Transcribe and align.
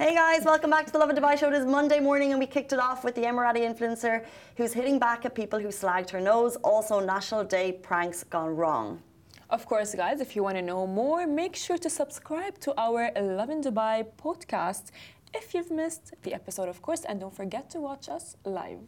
Hey 0.00 0.14
guys, 0.14 0.44
welcome 0.44 0.70
back 0.70 0.86
to 0.86 0.92
the 0.92 0.98
Lovin 1.00 1.16
Dubai 1.16 1.36
show. 1.36 1.48
It 1.48 1.54
is 1.54 1.66
Monday 1.66 1.98
morning 1.98 2.30
and 2.30 2.38
we 2.38 2.46
kicked 2.46 2.72
it 2.72 2.78
off 2.78 3.02
with 3.02 3.16
the 3.16 3.22
Emirati 3.22 3.62
influencer 3.68 4.24
who's 4.56 4.72
hitting 4.72 5.00
back 5.00 5.24
at 5.26 5.34
people 5.34 5.58
who 5.58 5.70
slagged 5.70 6.10
her 6.10 6.20
nose. 6.20 6.54
Also, 6.62 7.00
National 7.00 7.42
Day 7.42 7.72
pranks 7.72 8.22
gone 8.22 8.54
wrong. 8.54 9.02
Of 9.50 9.66
course, 9.66 9.96
guys, 9.96 10.20
if 10.20 10.36
you 10.36 10.44
want 10.44 10.56
to 10.56 10.62
know 10.62 10.86
more, 10.86 11.26
make 11.26 11.56
sure 11.56 11.78
to 11.78 11.90
subscribe 11.90 12.60
to 12.60 12.72
our 12.78 13.10
Lovin 13.16 13.60
Dubai 13.60 14.06
podcast 14.24 14.92
if 15.34 15.52
you've 15.52 15.72
missed 15.72 16.14
the 16.22 16.32
episode, 16.32 16.68
of 16.68 16.80
course, 16.80 17.04
and 17.04 17.18
don't 17.18 17.34
forget 17.34 17.68
to 17.70 17.80
watch 17.80 18.08
us 18.08 18.36
live. 18.44 18.78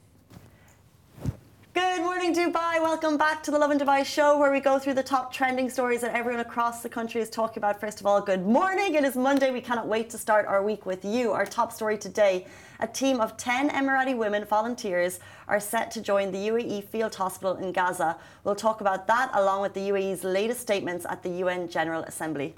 Good 1.73 2.03
morning, 2.03 2.35
Dubai. 2.35 2.83
Welcome 2.83 3.17
back 3.17 3.45
to 3.45 3.53
the 3.53 3.59
Lovin 3.59 3.79
Dubai 3.79 4.05
show, 4.05 4.37
where 4.37 4.51
we 4.51 4.59
go 4.59 4.81
through 4.81 4.95
the 4.95 5.05
top 5.05 5.33
trending 5.33 5.71
stories 5.71 6.01
that 6.01 6.13
everyone 6.17 6.41
across 6.41 6.83
the 6.83 6.89
country 6.89 7.21
is 7.21 7.31
talking 7.31 7.61
about. 7.61 7.79
First 7.79 8.01
of 8.01 8.07
all, 8.07 8.21
good 8.21 8.45
morning. 8.45 8.97
It 8.97 9.05
is 9.05 9.15
Monday. 9.15 9.53
We 9.53 9.61
cannot 9.61 9.87
wait 9.87 10.11
to 10.11 10.19
start 10.19 10.47
our 10.47 10.65
week 10.65 10.85
with 10.85 11.05
you. 11.05 11.31
Our 11.31 11.47
top 11.47 11.71
story 11.73 11.97
today 11.97 12.49
a 12.81 12.87
team 12.87 13.21
of 13.21 13.37
10 13.37 13.71
Emirati 13.71 14.17
women 14.17 14.45
volunteers 14.47 15.21
are 15.47 15.61
set 15.61 15.91
to 15.93 16.01
join 16.01 16.33
the 16.33 16.39
UAE 16.49 16.83
Field 16.85 17.15
Hospital 17.15 17.57
in 17.57 17.73
Gaza. 17.73 18.17
We'll 18.43 18.57
talk 18.57 18.81
about 18.81 19.07
that 19.07 19.31
along 19.35 19.61
with 19.61 19.75
the 19.75 19.91
UAE's 19.91 20.25
latest 20.25 20.61
statements 20.61 21.05
at 21.09 21.23
the 21.23 21.29
UN 21.45 21.69
General 21.69 22.03
Assembly. 22.05 22.55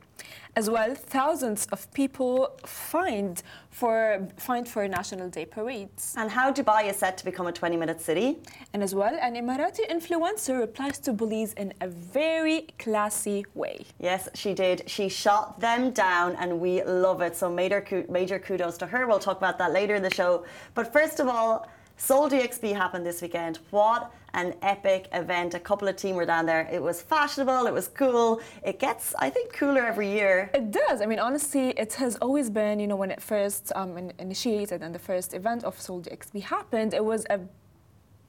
As 0.55 0.69
well, 0.69 0.95
thousands 0.95 1.67
of 1.73 1.91
people 1.95 2.59
fined 2.67 3.43
for 3.71 4.29
fined 4.37 4.69
for 4.69 4.87
National 4.87 5.31
Day 5.31 5.47
parades. 5.47 6.15
And 6.19 6.31
how 6.31 6.53
Dubai 6.53 6.91
is 6.91 6.97
set 6.97 7.17
to 7.19 7.25
become 7.25 7.47
a 7.47 7.53
20-minute 7.53 8.01
city. 8.03 8.39
And 8.75 8.83
as 8.83 8.95
well, 8.95 9.17
an 9.21 9.35
Emirati 9.35 9.85
influencer 9.91 10.61
replies 10.61 10.99
to 11.01 11.13
bullies 11.15 11.55
in 11.55 11.73
a 11.81 11.89
very 11.89 12.69
classy 12.79 13.47
way. 13.55 13.87
Yes, 13.99 14.29
she 14.35 14.53
did. 14.53 14.83
She 14.87 15.09
shot 15.09 15.59
them 15.59 15.91
down, 15.93 16.37
and 16.37 16.61
we 16.61 16.83
love 16.85 17.23
it. 17.23 17.35
So 17.35 17.49
major 17.51 17.81
major 18.11 18.39
kudos 18.39 18.77
to 18.79 18.87
her. 18.87 19.07
We'll 19.07 19.19
talk 19.29 19.39
about 19.39 19.57
that 19.59 19.73
later 19.73 19.95
in 19.95 20.03
the 20.03 20.15
show. 20.15 20.45
But 20.75 20.93
first 20.93 21.19
of 21.19 21.29
all. 21.29 21.67
Sole 21.97 22.29
DXB 22.29 22.75
happened 22.75 23.07
this 23.07 23.23
weekend. 23.23 23.59
What 23.71 24.13
an 24.35 24.55
epic 24.63 25.09
event. 25.13 25.55
A 25.55 25.61
couple 25.61 25.89
of 25.89 25.97
team 25.97 26.17
were 26.17 26.25
down 26.25 26.47
there. 26.47 26.69
It 26.73 26.83
was 26.83 27.03
fashionable, 27.03 27.67
it 27.67 27.73
was 27.73 27.89
cool. 27.89 28.41
It 28.65 28.79
gets, 28.79 29.15
I 29.19 29.31
think, 29.31 29.53
cooler 29.53 29.85
every 29.85 30.11
year. 30.11 30.51
It 30.55 30.71
does. 30.71 31.01
I 31.01 31.07
mean, 31.07 31.19
honestly, 31.19 31.71
it 31.71 31.93
has 31.95 32.17
always 32.17 32.51
been, 32.51 32.81
you 32.81 32.87
know, 32.87 32.97
when 32.97 33.11
it 33.11 33.21
first 33.21 33.73
um, 33.75 34.11
initiated 34.19 34.83
and 34.83 34.95
the 34.95 34.99
first 34.99 35.35
event 35.35 35.65
of 35.65 35.81
Sole 35.81 36.03
DXB 36.03 36.43
happened, 36.43 36.95
it 36.95 37.05
was 37.05 37.27
a 37.31 37.41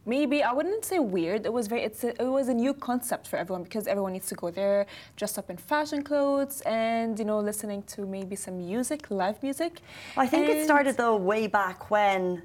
maybe 0.05 0.43
I 0.43 0.51
wouldn't 0.51 0.85
say 0.85 0.99
weird. 0.99 1.45
It 1.45 1.53
was 1.53 1.67
very. 1.67 1.83
It's 1.83 2.03
a, 2.03 2.09
it 2.21 2.27
was 2.27 2.49
a 2.49 2.53
new 2.53 2.73
concept 2.73 3.27
for 3.27 3.37
everyone 3.37 3.63
because 3.63 3.87
everyone 3.87 4.13
needs 4.13 4.27
to 4.27 4.35
go 4.35 4.51
there 4.51 4.85
dressed 5.15 5.37
up 5.37 5.49
in 5.49 5.57
fashion 5.57 6.03
clothes 6.03 6.61
and 6.61 7.17
you 7.17 7.25
know 7.25 7.39
listening 7.39 7.83
to 7.83 8.05
maybe 8.05 8.35
some 8.35 8.57
music, 8.57 9.09
live 9.09 9.41
music. 9.41 9.79
I 10.17 10.27
think 10.27 10.49
and 10.49 10.59
it 10.59 10.65
started 10.65 10.97
though 10.97 11.15
way 11.15 11.47
back 11.47 11.89
when 11.89 12.43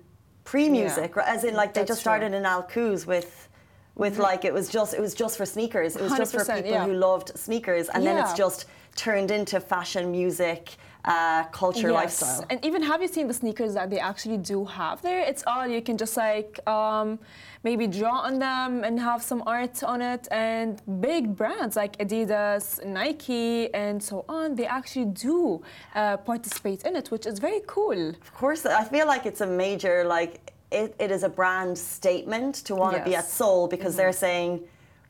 pre-music, 0.49 1.13
yeah. 1.15 1.25
as 1.27 1.45
in 1.45 1.55
like 1.55 1.75
they 1.75 1.83
That's 1.83 1.89
just 1.89 2.01
started 2.01 2.31
true. 2.31 2.39
in 2.39 2.47
Al 2.47 2.63
Quoz 2.63 3.07
with 3.07 3.49
with 3.97 4.15
mm-hmm. 4.15 4.23
like 4.23 4.47
it 4.47 4.55
was 4.55 4.71
just 4.71 4.95
it 4.95 5.01
was 5.01 5.13
just 5.13 5.37
for 5.37 5.45
sneakers. 5.45 5.95
It 5.95 6.03
was 6.03 6.17
just 6.17 6.33
for 6.33 6.43
people 6.43 6.71
yeah. 6.71 6.87
who 6.87 6.95
loved 6.95 7.39
sneakers, 7.39 7.91
and 7.91 8.03
yeah. 8.03 8.15
then 8.15 8.25
it's 8.25 8.33
just 8.33 8.65
turned 8.97 9.31
into 9.31 9.61
fashion, 9.61 10.11
music, 10.11 10.77
uh, 11.09 11.45
culture, 11.63 11.89
yes. 11.89 12.01
lifestyle. 12.03 12.45
And 12.51 12.65
even 12.65 12.83
have 12.83 13.01
you 13.03 13.09
seen 13.09 13.27
the 13.27 13.35
sneakers 13.43 13.73
that 13.75 13.89
they 13.91 13.99
actually 13.99 14.37
do 14.37 14.65
have 14.65 15.01
there? 15.01 15.21
It's 15.31 15.43
all 15.47 15.67
you 15.67 15.81
can 15.81 15.97
just 15.97 16.17
like 16.17 16.61
um, 16.69 17.19
maybe 17.65 17.87
draw 17.87 18.19
on 18.29 18.39
them 18.39 18.85
and 18.85 19.01
have 19.01 19.23
some 19.23 19.43
art 19.47 19.83
on 19.83 20.03
it. 20.03 20.29
And 20.31 20.83
big 21.01 21.35
brands 21.35 21.75
like 21.77 21.97
Adidas, 21.99 22.85
Nike, 22.85 23.73
and 23.75 24.03
so 24.03 24.25
on, 24.29 24.55
they 24.55 24.67
actually 24.67 25.07
do 25.07 25.63
uh, 25.95 26.19
participate 26.19 26.83
in 26.83 26.95
it, 26.95 27.11
which 27.11 27.27
is 27.27 27.39
very 27.39 27.63
cool. 27.67 28.11
Of 28.11 28.35
course, 28.35 28.67
I 28.67 28.85
feel 28.85 29.07
like 29.07 29.25
it's 29.25 29.41
a 29.41 29.47
major 29.47 30.05
like 30.05 30.53
it, 30.71 30.95
it 30.99 31.11
is 31.11 31.23
a 31.23 31.31
brand 31.31 31.79
statement 31.79 32.57
to 32.67 32.75
want 32.75 32.93
to 32.93 32.99
yes. 32.99 33.09
be 33.09 33.15
at 33.17 33.27
Sole 33.27 33.67
because 33.67 33.93
mm-hmm. 33.93 33.97
they're 33.97 34.13
saying 34.13 34.61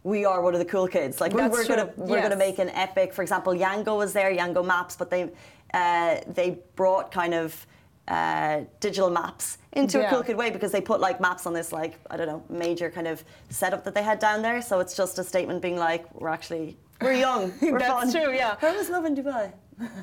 we 0.05 0.25
are 0.25 0.41
one 0.41 0.55
of 0.55 0.61
the 0.61 0.65
cool 0.65 0.87
kids. 0.87 1.21
Like 1.21 1.33
That's 1.33 1.53
we're 1.53 1.67
gonna 1.67 1.91
we're 1.97 2.17
yes. 2.17 2.25
gonna 2.25 2.37
make 2.37 2.59
an 2.59 2.71
epic. 2.71 3.13
For 3.13 3.23
example, 3.23 3.53
Yango 3.53 3.97
was 3.97 4.13
there, 4.13 4.33
Yango 4.33 4.65
Maps, 4.65 4.97
but 4.97 5.11
they 5.11 5.31
uh, 5.75 6.17
they 6.27 6.59
brought 6.77 7.13
kind 7.13 7.35
of 7.35 7.67
uh, 8.09 8.63
digital 8.81 9.11
maps 9.11 9.59
into 9.73 9.99
yeah. 9.99 10.07
a 10.07 10.11
cool 10.11 10.23
kid 10.23 10.37
way 10.37 10.51
because 10.51 10.73
they 10.73 10.81
put 10.81 11.01
like 11.01 11.21
maps 11.21 11.47
on 11.47 11.53
this 11.53 11.73
like 11.73 11.99
I 12.11 12.17
don't 12.17 12.27
know 12.27 12.43
major 12.49 12.91
kind 12.91 13.07
of 13.07 13.23
setup 13.51 13.85
that 13.85 13.95
they 13.95 14.03
had 14.03 14.19
down 14.19 14.43
there. 14.43 14.63
So 14.63 14.81
it's 14.81 14.97
just 14.97 15.19
a 15.19 15.25
statement 15.25 15.61
being 15.61 15.77
like 15.77 16.13
we're 16.15 16.31
actually 16.31 16.77
we're 17.01 17.13
young, 17.13 17.53
we're 17.63 17.79
That's 17.79 17.93
fun. 17.93 18.11
true, 18.11 18.35
yeah. 18.35 18.57
How 18.61 18.77
was 18.77 18.89
Lovin 18.89 19.15
Dubai? 19.15 19.53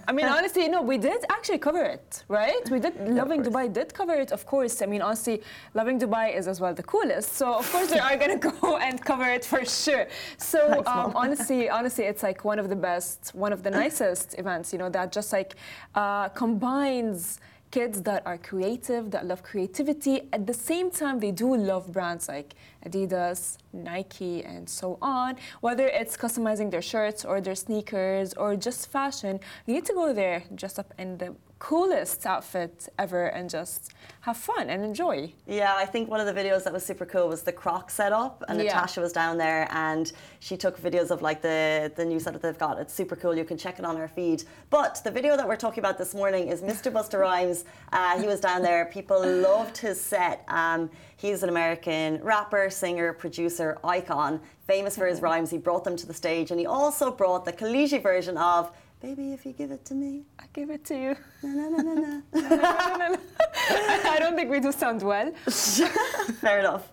I 0.08 0.12
mean, 0.12 0.26
honestly, 0.38 0.68
no, 0.68 0.82
we 0.82 0.98
did 0.98 1.26
actually 1.30 1.58
cover 1.58 1.84
it, 1.84 2.24
right? 2.28 2.64
We 2.70 2.80
did. 2.80 2.94
Yeah, 2.96 3.20
Lovin 3.20 3.44
Dubai 3.44 3.72
did 3.72 3.94
cover 3.94 4.14
it, 4.14 4.32
of 4.32 4.46
course. 4.46 4.82
I 4.82 4.86
mean, 4.86 5.02
honestly, 5.02 5.42
Lovin 5.74 6.00
Dubai 6.00 6.36
is 6.36 6.48
as 6.48 6.60
well 6.62 6.74
the 6.74 6.84
coolest. 6.84 7.34
So 7.34 7.54
of 7.54 7.70
course 7.72 7.92
we 7.92 8.00
are 8.00 8.18
gonna 8.18 8.38
go 8.62 8.78
and 8.78 9.04
cover 9.04 9.28
it 9.38 9.44
for 9.46 9.64
sure. 9.66 10.08
So 10.38 10.60
Thanks, 10.70 10.90
um, 10.90 11.12
honestly, 11.24 11.70
honestly, 11.70 12.06
it's 12.06 12.24
like 12.24 12.46
one 12.46 12.60
of 12.60 12.70
the 12.70 12.76
best, 12.76 13.32
one 13.34 13.54
of 13.54 13.64
the 13.64 13.72
nicest 13.72 14.38
events. 14.38 14.72
You 14.74 14.80
know, 14.80 14.90
that 14.90 15.12
just 15.12 15.32
like 15.34 15.56
uh, 15.96 16.30
combines 16.30 17.40
kids 17.72 18.02
that 18.04 18.26
are 18.26 18.38
creative, 18.38 19.12
that 19.12 19.26
love 19.26 19.44
creativity. 19.44 20.22
At 20.32 20.48
the 20.48 20.54
same 20.54 20.92
time, 20.92 21.20
they 21.20 21.32
do 21.32 21.56
love 21.56 21.92
brands 21.92 22.28
like 22.28 22.56
Adidas, 22.86 23.58
Nike, 23.74 24.44
and 24.44 24.70
so 24.70 24.98
on. 25.02 25.36
Whether 25.62 25.88
it's 25.88 26.16
customizing 26.16 26.72
their 26.72 26.82
shirts 26.82 27.26
or 27.26 27.42
their 27.42 27.56
sneakers 27.56 28.34
or 28.34 28.56
just 28.56 28.90
fashion, 28.90 29.40
you 29.66 29.74
need 29.74 29.86
to 29.86 29.94
go 29.94 30.14
there 30.14 30.44
dressed 30.56 30.80
up 30.80 30.94
in 30.98 31.18
the 31.18 31.36
coolest 31.60 32.26
outfit 32.26 32.90
ever 33.00 33.28
and 33.28 33.50
just 33.50 33.94
have 34.22 34.36
fun 34.36 34.70
and 34.70 34.84
enjoy. 34.84 35.32
Yeah, 35.48 35.74
I 35.76 35.86
think 35.86 36.10
one 36.10 36.20
of 36.20 36.26
the 36.26 36.34
videos 36.34 36.64
that 36.66 36.74
was 36.74 36.86
super 36.86 37.06
cool 37.06 37.28
was 37.30 37.44
the 37.44 37.52
Croc 37.52 37.90
setup, 37.90 38.44
and 38.48 38.58
yeah. 38.58 38.66
Natasha 38.66 39.00
was 39.00 39.14
down 39.14 39.38
there 39.38 39.68
and 39.72 40.12
she 40.40 40.58
took 40.58 40.82
videos 40.82 41.12
of 41.12 41.22
like 41.22 41.42
the 41.42 41.92
the 41.96 42.04
new 42.04 42.20
setup 42.20 42.42
they've 42.42 42.58
got. 42.58 42.80
It's 42.80 42.94
super 42.94 43.16
cool. 43.16 43.36
You 43.36 43.46
can 43.46 43.58
check 43.58 43.80
it 43.80 43.86
on 43.86 43.96
our 43.98 44.08
feed. 44.08 44.44
But 44.70 45.00
the 45.04 45.12
video 45.12 45.38
that 45.38 45.48
we're 45.48 45.56
talking 45.56 45.80
about 45.80 45.98
this 45.98 46.14
morning 46.14 46.50
is 46.50 46.62
Mr. 46.62 46.92
Busta 46.92 47.20
Rhymes. 47.20 47.66
Uh, 47.94 48.20
he 48.20 48.28
was 48.28 48.40
down 48.40 48.62
there. 48.62 48.86
People 48.86 49.26
loved 49.26 49.78
his 49.78 50.00
set. 50.00 50.44
Um, 50.48 50.90
he's 51.16 51.44
an 51.44 51.50
American 51.50 52.22
rapper, 52.22 52.70
singer, 52.70 53.14
producer, 53.14 53.78
icon, 53.84 54.42
famous 54.68 54.98
for 54.98 55.08
his 55.08 55.18
mm-hmm. 55.18 55.26
rhymes. 55.26 55.50
He 55.52 55.58
brought 55.58 55.84
them 55.84 55.96
to 55.96 56.06
the 56.06 56.14
stage, 56.14 56.52
and 56.52 56.60
he 56.60 56.66
also 56.66 57.12
brought 57.12 57.46
the 57.46 57.54
Khaliji 57.54 58.02
version 58.02 58.38
of 58.38 58.72
Baby, 59.06 59.34
if 59.34 59.46
you 59.46 59.54
give 59.54 59.70
it 59.70 59.86
to 59.86 59.94
me, 59.94 60.24
I 60.40 60.46
give 60.52 60.72
it 60.72 60.84
to 60.86 60.96
you. 61.04 61.16
Na, 61.44 61.70
na, 61.70 61.82
na, 61.84 62.22
I 64.16 64.18
don't 64.20 64.36
think 64.36 64.50
we 64.50 64.60
do 64.60 64.72
sound 64.72 65.04
well. 65.04 65.32
Fair 66.42 66.58
enough. 66.62 66.86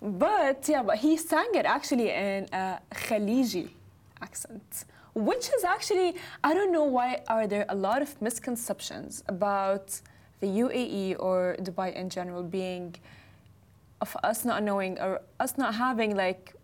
But 0.00 0.66
yeah, 0.72 0.82
but 0.82 0.96
he 0.96 1.18
sang 1.18 1.50
it 1.60 1.66
actually 1.66 2.08
in 2.08 2.46
a 2.54 2.78
Khaliji 2.94 3.68
accent, 4.22 4.86
which 5.14 5.50
is 5.56 5.62
actually 5.62 6.08
I 6.42 6.54
don't 6.54 6.72
know 6.72 6.86
why 6.96 7.08
are 7.28 7.46
there 7.46 7.66
a 7.68 7.74
lot 7.74 8.00
of 8.00 8.10
misconceptions 8.22 9.22
about 9.28 9.86
the 10.40 10.48
UAE 10.62 11.16
or 11.18 11.56
Dubai 11.60 11.92
in 11.92 12.08
general 12.08 12.42
being 12.42 12.96
of 14.00 14.16
us 14.24 14.46
not 14.46 14.62
knowing 14.62 14.98
or 14.98 15.20
us 15.38 15.58
not 15.58 15.74
having 15.74 16.16
like 16.16 16.54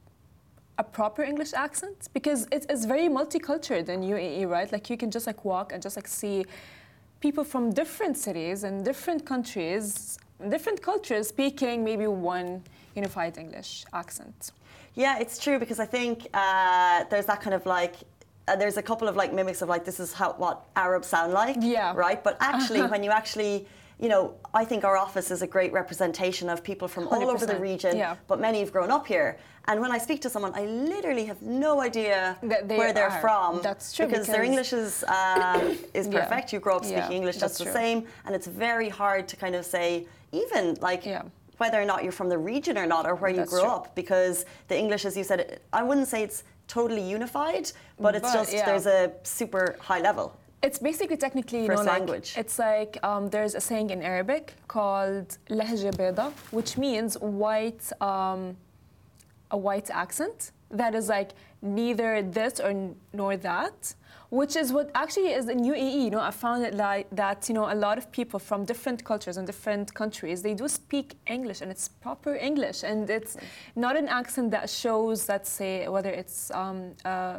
a 0.79 0.85
proper 0.85 1.23
English 1.23 1.53
accent 1.55 2.09
because 2.13 2.47
it 2.53 2.67
is 2.71 2.85
very 2.85 3.09
multicultural 3.09 3.89
in 3.89 4.01
UAE, 4.03 4.49
right? 4.49 4.71
Like 4.71 4.91
you 4.91 4.97
can 4.97 5.11
just 5.11 5.27
like 5.27 5.45
walk 5.45 5.73
and 5.73 5.83
just 5.83 5.97
like 5.97 6.09
see 6.09 6.45
people 7.21 7.45
from 7.45 7.73
different 7.73 8.17
cities 8.17 8.65
and 8.65 8.85
different 8.85 9.25
countries, 9.25 10.19
different 10.51 10.83
cultures 10.83 11.29
speaking 11.29 11.83
maybe 11.83 12.07
one 12.07 12.63
unified 12.95 13.39
English 13.39 13.85
accent. 13.93 14.53
Yeah, 14.95 15.19
it's 15.19 15.39
true 15.39 15.59
because 15.59 15.81
I 15.81 15.87
think 15.87 16.27
uh, 16.35 17.05
there's 17.11 17.27
that 17.27 17.41
kind 17.41 17.55
of 17.55 17.65
like 17.67 17.97
uh, 18.49 18.55
there's 18.57 18.77
a 18.77 18.83
couple 18.83 19.09
of 19.09 19.17
like 19.17 19.33
mimics 19.33 19.61
of 19.63 19.69
like 19.69 19.85
this 19.85 19.99
is 19.99 20.13
how 20.13 20.33
what 20.35 20.67
Arabs 20.77 21.09
sound 21.09 21.33
like. 21.33 21.57
Yeah. 21.61 21.93
Right. 21.95 22.23
But 22.23 22.37
actually, 22.41 22.83
when 22.83 23.03
you 23.03 23.11
actually 23.11 23.67
you 23.99 24.09
know, 24.09 24.35
I 24.53 24.65
think 24.65 24.85
our 24.85 24.97
office 24.97 25.31
is 25.31 25.43
a 25.43 25.47
great 25.47 25.73
representation 25.73 26.49
of 26.51 26.63
people 26.63 26.87
from 26.87 27.09
all 27.09 27.31
over 27.31 27.47
the 27.47 27.59
region, 27.59 27.97
yeah. 27.97 28.17
but 28.29 28.39
many 28.41 28.61
have 28.61 28.71
grown 28.71 28.91
up 28.91 29.07
here. 29.07 29.39
And 29.69 29.81
when 29.81 29.91
I 29.91 29.99
speak 29.99 30.21
to 30.23 30.31
someone, 30.31 30.53
I 30.55 30.67
literally 30.67 31.25
have 31.25 31.41
no 31.43 31.81
idea 31.81 32.37
they 32.43 32.77
where 32.77 32.93
they're 32.93 33.19
from. 33.23 33.63
That's 33.63 33.93
true. 33.93 34.07
Because, 34.07 34.27
because 34.27 34.35
their 34.35 34.45
English 34.45 34.73
is, 34.73 35.03
uh, 35.05 35.75
is 35.95 36.07
perfect. 36.07 36.53
Yeah. 36.53 36.57
You 36.57 36.61
grow 36.61 36.77
up 36.77 36.85
speaking 36.85 37.11
yeah, 37.11 37.11
English 37.11 37.39
just 37.39 37.59
the 37.59 37.73
same. 37.73 38.07
And 38.27 38.35
it's 38.35 38.47
very 38.47 38.89
hard 38.89 39.27
to 39.29 39.37
kind 39.37 39.55
of 39.55 39.65
say, 39.65 40.07
even 40.31 40.77
like, 40.81 41.05
whether 41.57 41.81
or 41.81 41.87
not 41.87 42.03
you're 42.03 42.13
from 42.13 42.29
the 42.29 42.39
region 42.39 42.77
or 42.77 42.87
not, 42.87 43.07
or 43.07 43.15
where 43.15 43.33
that's 43.33 43.51
you 43.51 43.59
grew 43.59 43.67
true. 43.67 43.77
up, 43.77 43.95
because 43.95 44.45
the 44.69 44.79
English, 44.79 45.07
as 45.07 45.17
you 45.17 45.25
said, 45.25 45.61
I 45.73 45.83
wouldn't 45.83 46.07
say 46.07 46.23
it's 46.23 46.45
totally 46.69 47.03
unified, 47.03 47.73
but 47.99 48.15
it's 48.15 48.31
but, 48.31 48.35
just 48.35 48.53
there's 48.53 48.87
a 48.87 49.11
super 49.23 49.77
high 49.81 50.01
level. 50.01 50.37
It's 50.63 50.79
basically 50.79 51.17
technically 51.17 51.63
you 51.63 51.67
First 51.67 51.85
know, 51.85 51.93
language. 51.93 52.35
Like, 52.37 52.45
it's 52.45 52.59
like 52.59 52.99
um, 53.03 53.29
there's 53.29 53.55
a 53.55 53.61
saying 53.61 53.91
in 53.91 54.03
Arabic 54.03 54.55
called 54.69 55.39
lahja 55.49 55.97
beda, 55.97 56.33
which 56.51 56.77
means 56.77 57.19
white, 57.19 57.85
um, 58.01 58.57
a 59.51 59.57
white 59.57 59.91
accent. 59.91 60.53
That 60.71 60.95
is 60.95 61.09
like 61.09 61.31
neither 61.63 62.23
this 62.23 62.59
or 62.59 62.73
nor 63.13 63.37
that 63.37 63.95
which 64.31 64.57
is 64.57 64.73
what 64.73 64.91
actually 64.95 65.29
is 65.29 65.49
in 65.49 65.61
UAE. 65.61 66.05
You 66.05 66.11
know, 66.11 66.21
I 66.21 66.31
found 66.31 66.65
it 66.65 66.75
like 66.75 67.07
that. 67.13 67.49
You 67.49 67.55
know, 67.55 67.73
a 67.73 67.75
lot 67.75 67.99
of 67.99 68.11
people 68.11 68.39
from 68.39 68.65
different 68.65 69.05
cultures 69.05 69.37
and 69.37 69.47
different 69.47 69.95
countries 69.95 70.43
they 70.43 70.55
do 70.55 70.69
speak 70.69 71.17
English, 71.27 71.61
and 71.61 71.71
it's 71.71 71.89
proper 71.89 72.35
English, 72.35 72.83
and 72.83 73.09
it's 73.09 73.37
not 73.75 73.97
an 73.97 74.09
accent 74.09 74.51
that 74.51 74.69
shows, 74.69 75.29
let's 75.29 75.49
say, 75.49 75.89
whether 75.89 76.11
it's 76.11 76.51
um, 76.51 76.93
uh, 77.05 77.39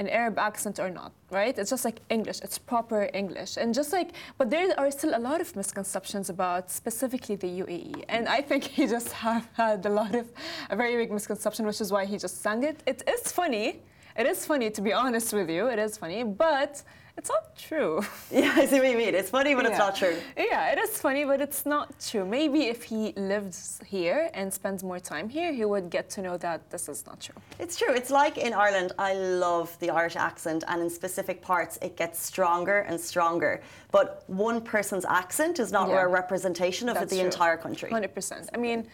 an 0.00 0.06
Arab 0.08 0.36
accent 0.38 0.76
or 0.84 0.90
not, 1.00 1.12
right? 1.30 1.54
It's 1.60 1.70
just 1.74 1.84
like 1.88 1.98
English. 2.16 2.38
It's 2.46 2.58
proper 2.72 3.00
English, 3.22 3.52
and 3.60 3.68
just 3.80 3.90
like, 3.98 4.10
but 4.38 4.46
there 4.54 4.68
are 4.80 4.90
still 4.98 5.14
a 5.20 5.22
lot 5.28 5.40
of 5.44 5.48
misconceptions 5.60 6.26
about 6.34 6.64
specifically 6.70 7.36
the 7.44 7.50
UAE, 7.62 8.04
and 8.14 8.22
I 8.38 8.40
think 8.48 8.62
he 8.76 8.86
just 8.96 9.10
have 9.26 9.46
had 9.62 9.86
a 9.90 9.92
lot 10.00 10.14
of 10.20 10.26
a 10.70 10.76
very 10.82 10.94
big 11.00 11.10
misconception, 11.18 11.62
which 11.68 11.80
is 11.84 11.88
why 11.94 12.02
he 12.10 12.16
just 12.26 12.36
sang 12.44 12.60
it. 12.70 12.76
It 12.92 13.00
is 13.14 13.22
funny 13.40 13.68
it 14.16 14.26
is 14.26 14.44
funny, 14.44 14.70
to 14.70 14.82
be 14.82 14.92
honest 14.92 15.32
with 15.32 15.48
you. 15.48 15.68
It 15.68 15.78
is 15.78 15.96
funny, 15.96 16.24
but 16.24 16.82
it's 17.16 17.28
not 17.28 17.56
true. 17.56 18.02
Yeah, 18.30 18.52
I 18.56 18.66
see 18.66 18.78
what 18.78 18.88
you 18.88 18.96
mean. 18.96 19.14
It's 19.14 19.30
funny, 19.30 19.54
but 19.54 19.64
yeah. 19.64 19.70
it's 19.70 19.78
not 19.78 19.96
true. 19.96 20.16
Yeah, 20.36 20.72
it 20.72 20.78
is 20.78 20.98
funny, 20.98 21.24
but 21.24 21.40
it's 21.40 21.66
not 21.66 21.88
true. 22.00 22.24
Maybe 22.24 22.60
if 22.74 22.84
he 22.84 23.12
lives 23.16 23.80
here 23.84 24.30
and 24.34 24.52
spends 24.52 24.84
more 24.84 25.00
time 25.00 25.28
here, 25.28 25.52
he 25.52 25.64
would 25.64 25.90
get 25.90 26.08
to 26.10 26.22
know 26.22 26.36
that 26.38 26.70
this 26.70 26.88
is 26.88 27.04
not 27.06 27.20
true. 27.20 27.34
It's 27.58 27.76
true. 27.76 27.92
It's 27.92 28.10
like 28.10 28.38
in 28.38 28.52
Ireland, 28.52 28.92
I 28.98 29.14
love 29.14 29.76
the 29.80 29.90
Irish 29.90 30.16
accent, 30.16 30.64
and 30.68 30.80
in 30.82 30.90
specific 30.90 31.42
parts, 31.42 31.78
it 31.82 31.96
gets 31.96 32.24
stronger 32.24 32.78
and 32.88 33.00
stronger. 33.00 33.62
But 33.90 34.24
one 34.28 34.60
person's 34.60 35.04
accent 35.04 35.58
is 35.58 35.72
not 35.72 35.88
yeah. 35.88 36.02
a 36.02 36.08
representation 36.08 36.88
of 36.88 36.96
the 37.00 37.06
true. 37.06 37.24
entire 37.24 37.56
country. 37.56 37.90
100%. 37.90 38.48
I 38.54 38.56
mean, 38.56 38.86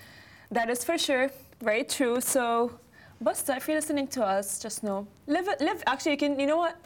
that 0.50 0.70
is 0.70 0.82
for 0.82 0.96
sure 0.96 1.30
very 1.60 1.84
true. 1.84 2.20
So 2.20 2.72
Busta, 3.22 3.56
if 3.56 3.68
you're 3.68 3.76
listening 3.76 4.08
to 4.08 4.24
us, 4.24 4.58
just 4.58 4.82
know. 4.82 5.06
Live, 5.26 5.48
live. 5.60 5.82
Actually, 5.86 6.12
you 6.12 6.18
can. 6.18 6.38
You 6.38 6.46
know 6.46 6.58
what? 6.58 6.76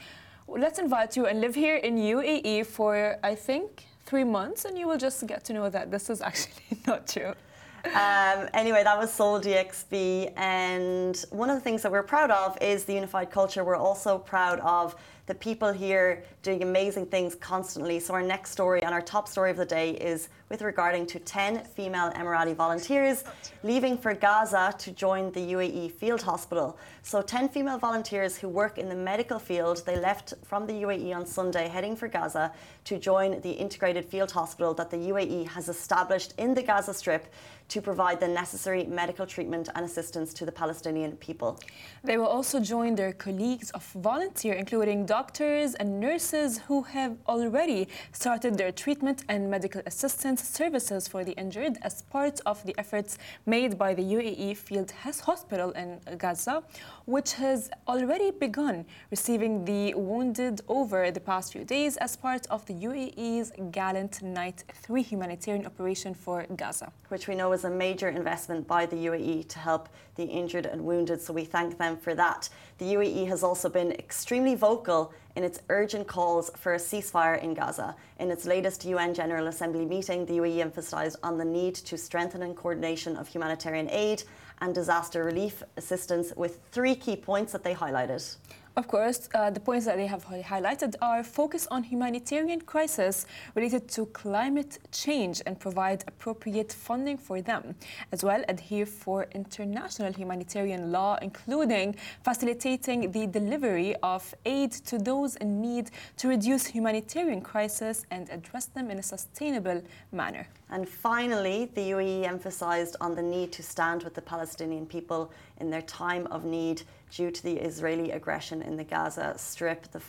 Let's 0.58 0.80
invite 0.80 1.16
you 1.16 1.26
and 1.26 1.40
live 1.40 1.54
here 1.54 1.76
in 1.76 1.96
UAE 1.96 2.66
for 2.66 3.18
I 3.22 3.36
think 3.36 3.86
three 4.04 4.24
months, 4.24 4.64
and 4.64 4.76
you 4.76 4.88
will 4.88 4.98
just 4.98 5.24
get 5.26 5.44
to 5.44 5.52
know 5.52 5.70
that 5.70 5.92
this 5.92 6.10
is 6.10 6.20
actually 6.30 6.78
not 6.86 7.06
true. 7.06 7.34
Um, 7.84 8.48
anyway, 8.52 8.82
that 8.84 8.98
was 8.98 9.12
Sole 9.12 9.40
DXB, 9.40 10.32
and 10.36 11.16
one 11.30 11.48
of 11.48 11.56
the 11.56 11.62
things 11.62 11.82
that 11.82 11.90
we're 11.90 12.02
proud 12.02 12.30
of 12.30 12.58
is 12.60 12.84
the 12.84 12.92
unified 12.92 13.30
culture. 13.30 13.64
We're 13.64 13.76
also 13.76 14.18
proud 14.18 14.60
of 14.60 14.94
the 15.30 15.34
people 15.36 15.70
here 15.72 16.24
doing 16.42 16.62
amazing 16.64 17.06
things 17.06 17.36
constantly. 17.36 18.00
So 18.00 18.14
our 18.14 18.22
next 18.22 18.50
story 18.50 18.82
and 18.82 18.92
our 18.92 19.00
top 19.00 19.28
story 19.28 19.52
of 19.52 19.56
the 19.56 19.64
day 19.64 19.92
is 19.92 20.28
with 20.48 20.60
regarding 20.60 21.06
to 21.06 21.20
10 21.20 21.64
female 21.66 22.10
Emirati 22.10 22.56
volunteers 22.56 23.22
leaving 23.62 23.96
for 23.96 24.12
Gaza 24.12 24.74
to 24.76 24.90
join 24.90 25.30
the 25.30 25.52
UAE 25.52 25.92
field 25.92 26.20
hospital. 26.20 26.76
So 27.02 27.22
10 27.22 27.48
female 27.50 27.78
volunteers 27.78 28.36
who 28.36 28.48
work 28.48 28.76
in 28.76 28.88
the 28.88 28.96
medical 28.96 29.38
field, 29.38 29.84
they 29.86 30.00
left 30.00 30.34
from 30.42 30.66
the 30.66 30.72
UAE 30.72 31.14
on 31.14 31.24
Sunday 31.24 31.68
heading 31.68 31.94
for 31.94 32.08
Gaza 32.08 32.52
to 32.86 32.98
join 32.98 33.40
the 33.42 33.52
integrated 33.52 34.04
field 34.04 34.32
hospital 34.32 34.74
that 34.74 34.90
the 34.90 34.96
UAE 34.96 35.46
has 35.46 35.68
established 35.68 36.34
in 36.38 36.54
the 36.54 36.62
Gaza 36.62 36.92
Strip 36.92 37.32
to 37.70 37.80
provide 37.80 38.18
the 38.20 38.28
necessary 38.28 38.84
medical 38.84 39.26
treatment 39.26 39.68
and 39.74 39.84
assistance 39.84 40.34
to 40.34 40.44
the 40.44 40.52
Palestinian 40.52 41.12
people. 41.16 41.58
They 42.02 42.18
will 42.18 42.26
also 42.26 42.60
join 42.60 42.96
their 42.96 43.12
colleagues 43.12 43.70
of 43.70 43.84
volunteer, 43.92 44.54
including 44.54 45.06
doctors 45.06 45.74
and 45.76 46.00
nurses 46.00 46.58
who 46.66 46.82
have 46.82 47.16
already 47.28 47.88
started 48.12 48.58
their 48.58 48.72
treatment 48.72 49.24
and 49.28 49.48
medical 49.48 49.82
assistance 49.86 50.42
services 50.42 51.06
for 51.06 51.24
the 51.24 51.32
injured 51.32 51.78
as 51.82 52.02
part 52.02 52.40
of 52.44 52.64
the 52.66 52.74
efforts 52.76 53.18
made 53.46 53.78
by 53.78 53.94
the 53.94 54.02
UAE 54.02 54.56
Field 54.56 54.90
Hospital 55.22 55.70
in 55.72 56.00
Gaza, 56.18 56.62
which 57.06 57.32
has 57.34 57.70
already 57.86 58.30
begun 58.32 58.84
receiving 59.10 59.64
the 59.64 59.94
wounded 59.94 60.60
over 60.68 61.10
the 61.10 61.20
past 61.20 61.52
few 61.52 61.64
days 61.64 61.96
as 61.98 62.16
part 62.16 62.46
of 62.48 62.66
the 62.66 62.74
UAE's 62.74 63.52
Gallant 63.70 64.22
Knight 64.22 64.64
3 64.74 65.02
humanitarian 65.02 65.66
operation 65.66 66.14
for 66.14 66.46
Gaza. 66.56 66.92
Which 67.08 67.28
we 67.28 67.34
know 67.34 67.52
is 67.52 67.59
a 67.64 67.70
major 67.70 68.08
investment 68.08 68.66
by 68.66 68.86
the 68.86 68.96
UAE 68.96 69.48
to 69.48 69.58
help 69.58 69.88
the 70.16 70.24
injured 70.24 70.66
and 70.66 70.84
wounded, 70.84 71.20
so 71.20 71.32
we 71.32 71.44
thank 71.44 71.78
them 71.78 71.96
for 71.96 72.14
that. 72.14 72.48
The 72.78 72.94
UAE 72.94 73.26
has 73.28 73.42
also 73.42 73.68
been 73.68 73.92
extremely 73.92 74.54
vocal 74.54 75.12
in 75.36 75.44
its 75.44 75.60
urgent 75.68 76.06
calls 76.06 76.50
for 76.56 76.74
a 76.74 76.78
ceasefire 76.78 77.42
in 77.42 77.54
Gaza. 77.54 77.94
In 78.18 78.30
its 78.30 78.46
latest 78.46 78.84
UN 78.84 79.14
General 79.14 79.46
Assembly 79.46 79.84
meeting, 79.84 80.26
the 80.26 80.38
UAE 80.38 80.60
emphasised 80.60 81.18
on 81.22 81.38
the 81.38 81.44
need 81.44 81.74
to 81.76 81.96
strengthen 81.96 82.42
and 82.42 82.56
coordination 82.56 83.16
of 83.16 83.28
humanitarian 83.28 83.88
aid 83.90 84.22
and 84.60 84.74
disaster 84.74 85.24
relief 85.24 85.62
assistance 85.76 86.32
with 86.36 86.60
three 86.72 86.94
key 86.94 87.16
points 87.16 87.52
that 87.52 87.64
they 87.64 87.74
highlighted. 87.74 88.36
Of 88.80 88.88
course, 88.88 89.28
uh, 89.34 89.50
the 89.50 89.60
points 89.60 89.84
that 89.84 89.98
they 89.98 90.06
have 90.06 90.24
highlighted 90.24 90.94
are 91.02 91.22
focus 91.22 91.68
on 91.70 91.82
humanitarian 91.82 92.62
crisis 92.62 93.26
related 93.54 93.88
to 93.88 94.06
climate 94.06 94.78
change 94.90 95.42
and 95.44 95.60
provide 95.60 96.02
appropriate 96.08 96.72
funding 96.72 97.18
for 97.18 97.42
them, 97.42 97.74
as 98.10 98.24
well 98.24 98.42
adhere 98.48 98.86
for 98.86 99.26
international 99.32 100.14
humanitarian 100.14 100.90
law, 100.90 101.18
including 101.20 101.94
facilitating 102.24 103.12
the 103.12 103.26
delivery 103.26 103.96
of 104.02 104.34
aid 104.46 104.72
to 104.72 104.96
those 104.96 105.36
in 105.36 105.60
need 105.60 105.90
to 106.16 106.28
reduce 106.28 106.64
humanitarian 106.64 107.42
crisis 107.42 108.06
and 108.10 108.30
address 108.30 108.64
them 108.64 108.90
in 108.90 108.98
a 108.98 109.02
sustainable 109.02 109.82
manner. 110.10 110.46
And 110.70 110.88
finally, 110.88 111.70
the 111.74 111.90
UAE 111.90 112.24
emphasized 112.24 112.96
on 113.02 113.14
the 113.14 113.22
need 113.22 113.52
to 113.52 113.62
stand 113.62 114.04
with 114.04 114.14
the 114.14 114.22
Palestinian 114.22 114.86
people 114.86 115.30
in 115.58 115.68
their 115.68 115.82
time 115.82 116.26
of 116.28 116.46
need 116.46 116.82
due 117.10 117.30
to 117.30 117.42
the 117.42 117.56
Israeli 117.56 118.10
aggression 118.12 118.62
in 118.62 118.76
the 118.76 118.84
Gaza 118.84 119.34
Strip. 119.36 119.90
The, 119.92 120.00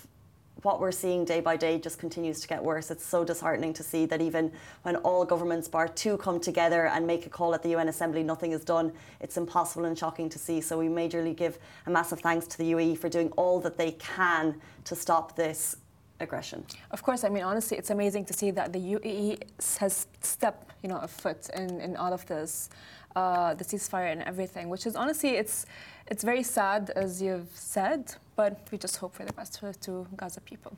what 0.62 0.80
we're 0.80 0.92
seeing 0.92 1.26
day 1.26 1.40
by 1.40 1.58
day 1.58 1.80
just 1.80 1.98
continues 1.98 2.40
to 2.42 2.48
get 2.48 2.64
worse. 2.64 2.92
It's 2.92 3.06
so 3.06 3.24
disheartening 3.24 3.74
to 3.74 3.84
see 3.84 4.06
that 4.06 4.22
even 4.22 4.52
when 4.84 4.96
all 4.98 5.26
governments, 5.26 5.68
bar 5.68 5.88
two, 5.88 6.18
come 6.18 6.40
together 6.40 6.88
and 6.88 7.08
make 7.08 7.26
a 7.26 7.30
call 7.30 7.56
at 7.56 7.64
the 7.64 7.70
UN 7.70 7.88
Assembly, 7.88 8.22
nothing 8.22 8.52
is 8.52 8.64
done. 8.64 8.92
It's 9.20 9.38
impossible 9.38 9.86
and 9.86 9.98
shocking 9.98 10.30
to 10.30 10.38
see. 10.38 10.62
So 10.62 10.78
we 10.78 10.88
majorly 10.88 11.36
give 11.36 11.58
a 11.88 11.90
massive 11.90 12.20
thanks 12.20 12.46
to 12.48 12.58
the 12.58 12.72
UAE 12.72 12.98
for 13.00 13.10
doing 13.10 13.32
all 13.32 13.60
that 13.62 13.78
they 13.78 13.94
can 13.94 14.62
to 14.86 14.96
stop 14.96 15.36
this 15.36 15.78
aggression. 16.22 16.64
Of 16.92 17.04
course, 17.04 17.24
I 17.24 17.30
mean, 17.30 17.44
honestly, 17.44 17.78
it's 17.78 17.90
amazing 17.90 18.26
to 18.26 18.34
see 18.34 18.52
that 18.52 18.72
the 18.72 18.80
UAE 18.80 19.42
has 19.80 20.08
stepped, 20.22 20.72
you 20.84 20.90
know, 20.90 20.98
a 20.98 21.08
foot 21.08 21.50
in, 21.50 21.82
in 21.82 21.96
all 21.96 22.14
of 22.14 22.26
this, 22.28 22.70
uh, 23.16 23.54
the 23.54 23.64
ceasefire 23.64 24.12
and 24.12 24.22
everything, 24.24 24.70
which 24.70 24.86
is 24.86 24.96
honestly, 24.96 25.32
it's 25.32 25.66
it's 26.08 26.24
very 26.24 26.44
sad, 26.44 26.92
as 26.96 27.22
you've 27.22 27.52
said, 27.54 28.16
but 28.36 28.68
we 28.72 28.78
just 28.78 28.98
hope 28.98 29.14
for 29.16 29.26
the 29.26 29.34
best 29.34 29.60
for, 29.60 29.74
to 29.74 30.08
Gaza 30.16 30.42
people. 30.42 30.74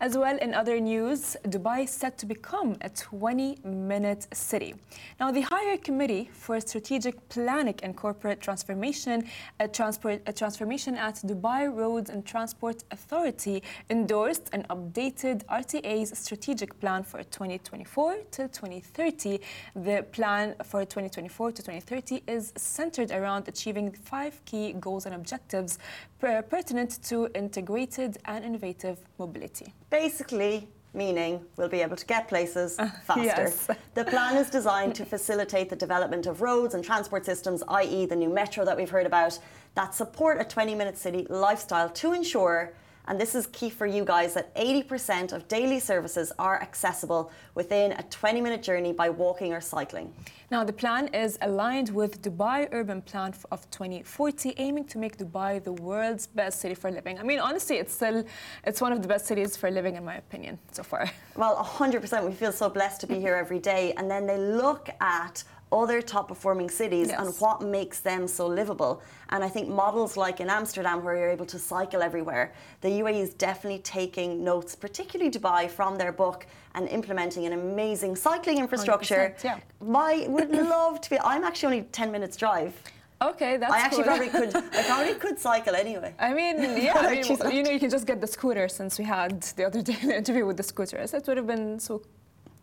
As 0.00 0.16
well, 0.16 0.36
in 0.38 0.54
other 0.54 0.78
news, 0.80 1.36
Dubai 1.44 1.84
is 1.84 1.90
set 1.90 2.16
to 2.18 2.26
become 2.26 2.76
a 2.80 2.90
20-minute 2.90 4.28
city. 4.32 4.74
Now, 5.20 5.30
the 5.30 5.42
Higher 5.42 5.76
Committee 5.76 6.30
for 6.32 6.60
Strategic 6.60 7.28
Planning 7.28 7.78
and 7.82 7.96
Corporate 7.96 8.40
Transformation, 8.40 9.24
a, 9.60 9.68
transport, 9.68 10.22
a 10.26 10.32
transformation 10.32 10.96
at 10.96 11.16
Dubai 11.16 11.74
Roads 11.74 12.10
and 12.10 12.24
Transport 12.24 12.84
Authority, 12.90 13.62
endorsed 13.90 14.48
an 14.52 14.64
updated 14.70 15.44
RTA's 15.46 16.16
strategic 16.18 16.78
plan 16.80 17.02
for 17.02 17.22
2024 17.22 18.16
to 18.32 18.48
2030. 18.48 19.40
The 19.74 20.06
plan 20.12 20.54
for 20.64 20.84
2024 20.84 21.52
to 21.52 21.62
2030 21.62 22.22
is 22.26 22.52
centered 22.56 23.10
around 23.10 23.48
achieving 23.48 23.92
five 23.92 24.40
key 24.44 24.72
goals 24.74 25.06
and 25.06 25.14
objectives 25.14 25.78
pertinent 26.22 27.02
to 27.02 27.28
integrated 27.34 28.18
and 28.26 28.44
innovative 28.44 28.98
mobility. 29.18 29.74
Basically, 29.90 30.68
meaning 30.94 31.40
we'll 31.56 31.68
be 31.68 31.80
able 31.80 31.96
to 31.96 32.06
get 32.06 32.28
places 32.28 32.76
faster. 33.04 33.22
yes. 33.24 33.68
The 33.94 34.04
plan 34.04 34.36
is 34.36 34.48
designed 34.50 34.94
to 34.96 35.04
facilitate 35.04 35.68
the 35.68 35.76
development 35.76 36.26
of 36.26 36.40
roads 36.40 36.74
and 36.74 36.84
transport 36.84 37.24
systems, 37.24 37.62
i.e., 37.68 38.06
the 38.06 38.16
new 38.16 38.28
metro 38.28 38.64
that 38.64 38.76
we've 38.76 38.90
heard 38.90 39.06
about, 39.06 39.38
that 39.74 39.94
support 39.94 40.40
a 40.40 40.44
20 40.44 40.74
minute 40.74 40.96
city 40.96 41.26
lifestyle 41.28 41.88
to 41.88 42.12
ensure 42.12 42.72
and 43.08 43.20
this 43.20 43.34
is 43.34 43.46
key 43.48 43.70
for 43.70 43.86
you 43.86 44.04
guys 44.04 44.34
that 44.34 44.54
80% 44.54 45.32
of 45.32 45.48
daily 45.48 45.80
services 45.80 46.32
are 46.38 46.60
accessible 46.60 47.30
within 47.54 47.92
a 47.92 48.02
20 48.04 48.40
minute 48.40 48.62
journey 48.62 48.92
by 48.92 49.08
walking 49.10 49.52
or 49.52 49.60
cycling. 49.60 50.12
Now, 50.50 50.64
the 50.64 50.72
plan 50.72 51.08
is 51.08 51.38
aligned 51.40 51.88
with 51.88 52.20
Dubai 52.20 52.68
Urban 52.72 53.00
Plan 53.00 53.32
of 53.50 53.70
2040, 53.70 54.54
aiming 54.58 54.84
to 54.84 54.98
make 54.98 55.16
Dubai 55.16 55.64
the 55.64 55.72
world's 55.72 56.26
best 56.26 56.60
city 56.60 56.74
for 56.74 56.90
living. 56.90 57.18
I 57.18 57.22
mean, 57.22 57.38
honestly, 57.38 57.76
it's 57.76 57.94
still 57.94 58.22
it's 58.64 58.80
one 58.80 58.92
of 58.92 59.00
the 59.00 59.08
best 59.08 59.24
cities 59.26 59.56
for 59.56 59.70
living, 59.70 59.96
in 59.96 60.04
my 60.04 60.16
opinion, 60.16 60.58
so 60.70 60.82
far. 60.82 61.10
Well, 61.36 61.56
100%. 61.56 62.26
We 62.28 62.34
feel 62.34 62.52
so 62.52 62.68
blessed 62.68 63.00
to 63.00 63.06
be 63.06 63.18
here 63.18 63.34
every 63.34 63.58
day. 63.58 63.94
And 63.96 64.10
then 64.10 64.26
they 64.26 64.36
look 64.36 64.90
at 65.00 65.42
other 65.72 66.02
top 66.02 66.28
performing 66.28 66.68
cities 66.68 67.08
yes. 67.08 67.18
and 67.20 67.34
what 67.40 67.62
makes 67.62 68.00
them 68.00 68.28
so 68.28 68.46
livable. 68.46 69.02
And 69.30 69.42
I 69.42 69.48
think 69.48 69.68
models 69.68 70.16
like 70.16 70.40
in 70.40 70.50
Amsterdam, 70.50 71.02
where 71.02 71.16
you're 71.16 71.30
able 71.30 71.46
to 71.46 71.58
cycle 71.58 72.02
everywhere, 72.02 72.52
the 72.82 72.88
UAE 72.88 73.20
is 73.20 73.34
definitely 73.34 73.80
taking 73.80 74.44
notes, 74.44 74.74
particularly 74.74 75.30
Dubai, 75.30 75.70
from 75.70 75.96
their 75.96 76.12
book 76.12 76.46
and 76.74 76.88
implementing 76.88 77.46
an 77.46 77.52
amazing 77.52 78.16
cycling 78.16 78.58
infrastructure. 78.58 79.34
Yeah. 79.42 79.58
My 79.80 80.26
would 80.28 80.50
love 80.76 81.00
to 81.00 81.10
be. 81.10 81.18
I'm 81.20 81.44
actually 81.44 81.78
only 81.78 81.88
10 81.90 82.12
minutes 82.12 82.36
drive. 82.36 82.74
Okay, 83.22 83.56
that's 83.56 83.72
I 83.72 83.78
actually 83.78 84.04
cool. 84.04 84.12
probably 84.12 84.28
could. 84.28 84.56
I 84.78 84.82
probably 84.82 85.14
could 85.14 85.38
cycle 85.38 85.74
anyway. 85.76 86.12
I 86.18 86.34
mean, 86.34 86.56
yeah, 86.82 86.94
I 86.96 87.10
mean, 87.22 87.56
you 87.56 87.62
know, 87.62 87.70
you 87.70 87.78
can 87.78 87.90
just 87.90 88.06
get 88.06 88.20
the 88.20 88.26
scooter 88.26 88.66
since 88.68 88.98
we 88.98 89.04
had 89.04 89.42
the 89.56 89.64
other 89.64 89.80
day 89.80 89.96
the 90.02 90.16
interview 90.16 90.44
with 90.44 90.56
the 90.56 90.62
scooters. 90.64 91.14
It 91.14 91.26
would 91.26 91.36
have 91.36 91.46
been 91.46 91.78
so, 91.78 92.02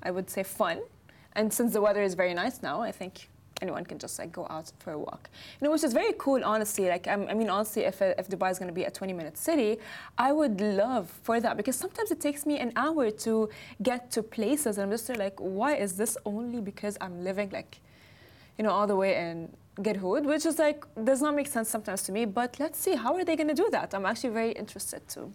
I 0.04 0.12
would 0.12 0.30
say, 0.30 0.44
fun. 0.44 0.80
And 1.34 1.54
since 1.54 1.74
the 1.74 1.82
weather 1.82 2.02
is 2.02 2.14
very 2.16 2.34
nice 2.34 2.62
now, 2.62 2.82
I 2.82 2.92
think 2.92 3.30
anyone 3.62 3.84
can 3.84 4.00
just 4.00 4.18
like 4.20 4.32
go 4.32 4.48
out 4.50 4.72
for 4.80 4.92
a 4.94 4.98
walk. 4.98 5.30
You 5.60 5.66
know, 5.66 5.72
which 5.72 5.84
is 5.84 5.94
very 5.94 6.14
cool, 6.18 6.44
honestly. 6.44 6.88
Like, 6.88 7.08
um, 7.08 7.28
I 7.30 7.34
mean, 7.34 7.50
honestly, 7.50 7.84
if, 7.84 8.02
if 8.02 8.28
Dubai 8.30 8.52
is 8.52 8.60
going 8.60 8.70
to 8.70 8.74
be 8.74 8.84
a 8.84 8.92
20-minute 8.92 9.38
city, 9.38 9.78
I 10.18 10.32
would 10.32 10.60
love 10.62 11.10
for 11.24 11.40
that 11.40 11.58
because 11.58 11.76
sometimes 11.76 12.12
it 12.12 12.20
takes 12.20 12.46
me 12.46 12.60
an 12.60 12.72
hour 12.76 13.12
to 13.12 13.50
get 13.82 14.12
to 14.12 14.24
places, 14.24 14.78
and 14.78 14.86
I'm 14.86 14.92
just 14.92 15.10
like, 15.18 15.38
why 15.40 15.76
is 15.76 15.98
this 15.98 16.18
only 16.26 16.62
because 16.62 16.98
I'm 17.02 17.24
living 17.24 17.50
like, 17.52 17.80
you 18.58 18.64
know, 18.64 18.72
all 18.72 18.88
the 18.88 18.96
way 18.96 19.16
in 19.16 19.50
Garhoud, 19.82 20.24
which 20.26 20.46
is 20.46 20.60
like 20.60 20.84
does 21.04 21.22
not 21.22 21.36
make 21.36 21.48
sense 21.48 21.70
sometimes 21.70 22.04
to 22.04 22.12
me. 22.12 22.26
But 22.26 22.60
let's 22.60 22.80
see, 22.80 22.96
how 22.96 23.16
are 23.16 23.24
they 23.24 23.36
going 23.36 23.48
to 23.48 23.54
do 23.54 23.70
that? 23.72 23.94
I'm 23.94 24.06
actually 24.06 24.32
very 24.32 24.52
interested 24.52 25.08
to 25.10 25.32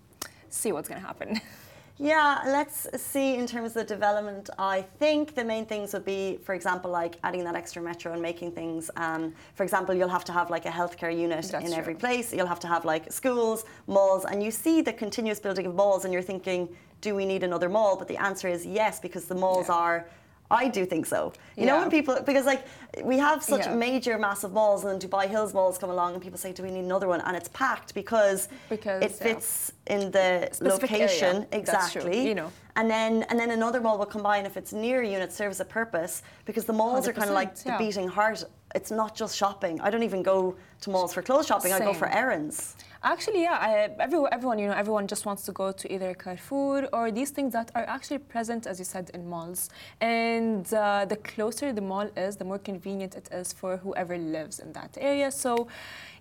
see 0.50 0.72
what's 0.72 0.88
going 0.88 1.00
to 1.00 1.06
happen. 1.06 1.40
Yeah, 1.98 2.42
let's 2.46 2.88
see 3.00 3.36
in 3.36 3.46
terms 3.46 3.68
of 3.68 3.74
the 3.74 3.84
development. 3.84 4.50
I 4.58 4.82
think 4.98 5.36
the 5.36 5.44
main 5.44 5.64
things 5.64 5.92
would 5.92 6.04
be, 6.04 6.40
for 6.42 6.52
example, 6.54 6.90
like 6.90 7.16
adding 7.22 7.44
that 7.44 7.54
extra 7.54 7.80
metro 7.80 8.12
and 8.12 8.20
making 8.20 8.50
things. 8.50 8.90
Um, 8.96 9.32
for 9.54 9.62
example, 9.62 9.94
you'll 9.94 10.08
have 10.08 10.24
to 10.24 10.32
have 10.32 10.50
like 10.50 10.66
a 10.66 10.70
healthcare 10.70 11.16
unit 11.16 11.46
That's 11.52 11.64
in 11.64 11.72
every 11.72 11.94
place. 11.94 12.32
You'll 12.34 12.48
have 12.48 12.58
to 12.60 12.66
have 12.66 12.84
like 12.84 13.12
schools, 13.12 13.64
malls, 13.86 14.24
and 14.24 14.42
you 14.42 14.50
see 14.50 14.82
the 14.82 14.92
continuous 14.92 15.38
building 15.38 15.66
of 15.66 15.76
malls, 15.76 16.04
and 16.04 16.12
you're 16.12 16.22
thinking, 16.22 16.68
do 17.00 17.14
we 17.14 17.24
need 17.24 17.44
another 17.44 17.68
mall? 17.68 17.96
But 17.96 18.08
the 18.08 18.16
answer 18.16 18.48
is 18.48 18.66
yes, 18.66 18.98
because 18.98 19.26
the 19.26 19.36
malls 19.36 19.68
Yeah. 19.68 19.74
are. 19.76 20.08
I 20.50 20.68
do 20.68 20.84
think 20.84 21.06
so. 21.06 21.32
You 21.56 21.66
know 21.66 21.78
when 21.80 21.90
people 21.90 22.20
because 22.24 22.44
like 22.44 22.62
we 23.02 23.16
have 23.18 23.42
such 23.42 23.66
Yeah. 23.66 23.74
major 23.74 24.18
massive 24.18 24.52
malls 24.52 24.84
and 24.84 24.90
then 25.00 25.00
Dubai 25.10 25.26
Hills 25.26 25.52
malls 25.54 25.78
come 25.78 25.90
along 25.90 26.14
and 26.14 26.22
people 26.22 26.38
say 26.38 26.52
do 26.52 26.62
we 26.62 26.70
need 26.70 26.84
another 26.84 27.08
one 27.08 27.20
and 27.22 27.34
it's 27.36 27.48
packed 27.48 27.94
because, 27.94 28.48
Because, 28.68 29.02
it 29.02 29.12
yeah. 29.12 29.22
fits 29.26 29.72
in 29.86 30.10
the 30.10 30.48
Specific 30.52 30.92
area. 30.92 31.02
location 31.06 31.34
true, 31.36 31.58
exactly 31.60 32.28
you 32.28 32.34
know. 32.34 32.50
and 32.76 32.90
then 32.90 33.12
and 33.30 33.38
then 33.40 33.50
another 33.50 33.80
mall 33.80 33.96
will 33.98 34.12
combine 34.18 34.44
if 34.46 34.56
it's 34.56 34.72
near 34.72 35.02
you 35.02 35.14
and 35.14 35.22
it 35.22 35.32
serves 35.32 35.58
a 35.60 35.64
purpose 35.64 36.22
because 36.44 36.64
the 36.66 36.72
malls 36.80 37.08
are 37.08 37.12
kind 37.12 37.30
of 37.30 37.34
like 37.34 37.54
100%, 37.54 37.64
the 37.64 37.74
beating 37.78 38.08
heart. 38.08 38.44
It's 38.75 38.90
not 38.90 39.14
just 39.14 39.37
shopping. 39.37 39.81
I 39.81 39.88
don't 39.90 40.02
even 40.02 40.23
go 40.23 40.57
to 40.81 40.90
malls 40.90 41.14
for 41.14 41.23
clothes 41.23 41.47
shopping. 41.47 41.73
I 41.73 41.78
go 41.78 41.95
for 41.95 42.09
errands. 42.09 42.76
Actually, 43.04 43.43
yeah, 43.43 43.59
I, 43.61 44.02
everyone, 44.02 44.31
everyone, 44.33 44.59
you 44.59 44.66
know, 44.66 44.73
everyone 44.73 45.07
just 45.07 45.26
wants 45.26 45.45
to 45.45 45.52
go 45.52 45.71
to 45.73 45.93
either 45.95 46.14
Carrefour 46.14 46.88
or 46.93 47.12
these 47.12 47.31
things 47.31 47.52
that 47.52 47.71
are 47.75 47.85
actually 47.85 48.19
present, 48.19 48.66
as 48.66 48.78
you 48.78 48.85
said, 48.85 49.11
in 49.14 49.28
malls. 49.28 49.71
And 50.00 50.73
uh, 50.73 51.04
the 51.04 51.16
closer 51.16 51.73
the 51.73 51.83
mall 51.83 52.11
is, 52.16 52.37
the 52.37 52.45
more 52.45 52.59
convenient 52.59 53.14
it 53.14 53.28
is 53.31 53.52
for 53.52 53.76
whoever 53.76 54.16
lives 54.19 54.59
in 54.59 54.73
that 54.73 54.97
area. 55.00 55.31
So, 55.31 55.69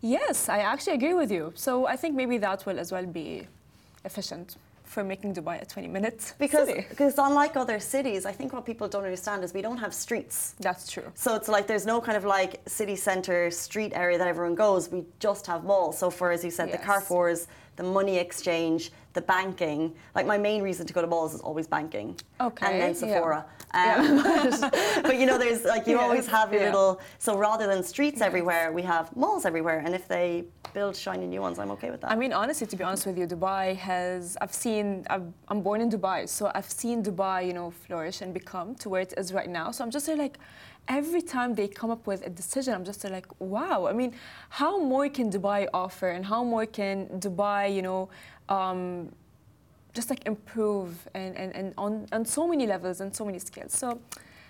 yes, 0.01 0.49
I 0.49 0.59
actually 0.59 0.93
agree 0.93 1.13
with 1.13 1.31
you. 1.31 1.53
So 1.55 1.87
I 1.87 1.95
think 1.95 2.15
maybe 2.15 2.37
that 2.39 2.65
will 2.65 2.79
as 2.79 2.91
well 2.91 3.05
be 3.05 3.47
efficient 4.05 4.57
for 4.83 5.03
making 5.03 5.33
Dubai 5.33 5.61
a 5.61 5.65
20-minute 5.65 6.33
Because 6.39 6.67
city. 6.67 6.85
because 6.89 7.17
unlike 7.17 7.55
other 7.55 7.79
cities, 7.79 8.25
I 8.25 8.31
think 8.31 8.53
what 8.53 8.65
people 8.65 8.87
don't 8.87 9.03
understand 9.03 9.43
is 9.43 9.53
we 9.53 9.61
don't 9.61 9.77
have 9.77 9.93
streets. 9.93 10.55
That's 10.59 10.91
true. 10.91 11.09
So 11.15 11.35
it's 11.35 11.47
like 11.47 11.65
there's 11.67 11.85
no 11.85 11.99
kind 12.01 12.17
of 12.17 12.25
like 12.25 12.61
city 12.67 12.95
centre 12.95 13.49
street 13.51 13.91
area 13.95 14.17
that 14.17 14.27
everyone 14.27 14.55
goes. 14.55 14.89
We 14.89 15.03
just 15.19 15.47
have 15.47 15.63
malls. 15.63 15.97
So 15.97 16.09
for 16.09 16.31
as 16.31 16.43
you 16.43 16.51
said, 16.51 16.67
the 16.69 16.73
Yes. 16.77 16.85
Carrefours, 16.85 17.47
the 17.75 17.83
money 17.83 18.17
exchange, 18.17 18.91
the 19.13 19.21
banking. 19.21 19.95
Like 20.15 20.25
my 20.25 20.37
main 20.37 20.61
reason 20.61 20.85
to 20.87 20.93
go 20.93 21.01
to 21.01 21.07
malls 21.07 21.33
is 21.33 21.41
always 21.41 21.67
banking. 21.67 22.15
Okay, 22.41 22.65
And 22.67 22.75
then 22.81 22.89
yeah. 22.89 23.15
Sephora. 23.15 23.45
Um, 23.73 24.21
but, 24.21 24.71
but, 25.07 25.17
you 25.17 25.25
know, 25.25 25.37
there's 25.39 25.63
like 25.65 25.87
you 25.87 25.97
always 25.99 26.27
have 26.27 26.51
your 26.53 26.61
yeah. 26.61 26.67
little. 26.67 27.01
So 27.17 27.37
rather 27.37 27.65
than 27.67 27.81
streets 27.83 28.21
everywhere, 28.21 28.71
we 28.71 28.83
have 28.83 29.15
malls 29.15 29.45
everywhere. 29.45 29.79
And 29.85 29.95
if 29.95 30.07
they 30.07 30.43
build 30.73 30.95
shiny 30.95 31.27
new 31.27 31.41
ones, 31.41 31.59
I'm 31.59 31.71
okay 31.71 31.89
with 31.91 32.01
that. 32.01 32.11
I 32.11 32.15
mean, 32.15 32.33
honestly, 32.33 32.67
to 32.67 32.75
be 32.75 32.83
honest 32.83 33.05
with 33.05 33.17
you, 33.17 33.27
Dubai 33.27 33.75
has. 33.75 34.37
I've 34.41 34.53
seen. 34.53 35.05
I've, 35.09 35.27
I'm 35.49 35.61
born 35.61 35.79
in 35.81 35.89
Dubai, 35.89 36.27
so 36.27 36.51
I've 36.55 36.69
seen 36.69 37.03
Dubai, 37.03 37.47
you 37.47 37.53
know, 37.53 37.71
flourish 37.71 38.21
and 38.21 38.33
become 38.33 38.75
to 38.75 38.89
where 38.89 39.01
it 39.01 39.13
is 39.17 39.33
right 39.33 39.49
now. 39.49 39.71
So 39.71 39.83
I'm 39.83 39.91
just 39.91 40.07
like, 40.07 40.37
every 40.87 41.21
time 41.21 41.55
they 41.55 41.67
come 41.67 41.91
up 41.91 42.07
with 42.07 42.25
a 42.25 42.29
decision, 42.29 42.73
I'm 42.73 42.85
just 42.85 43.03
like, 43.03 43.27
wow. 43.39 43.87
I 43.87 43.93
mean, 43.93 44.13
how 44.49 44.79
more 44.79 45.07
can 45.09 45.31
Dubai 45.31 45.67
offer, 45.73 46.09
and 46.09 46.25
how 46.25 46.43
more 46.43 46.65
can 46.65 47.07
Dubai, 47.19 47.73
you 47.73 47.81
know. 47.81 48.09
Um, 48.49 49.09
just 49.93 50.09
like 50.09 50.25
improve 50.25 51.07
and, 51.13 51.35
and, 51.37 51.55
and 51.55 51.73
on, 51.77 52.07
on 52.11 52.25
so 52.25 52.47
many 52.47 52.65
levels 52.65 52.99
and 52.99 53.15
so 53.15 53.23
many 53.23 53.37
scales. 53.37 53.73
So 53.73 54.01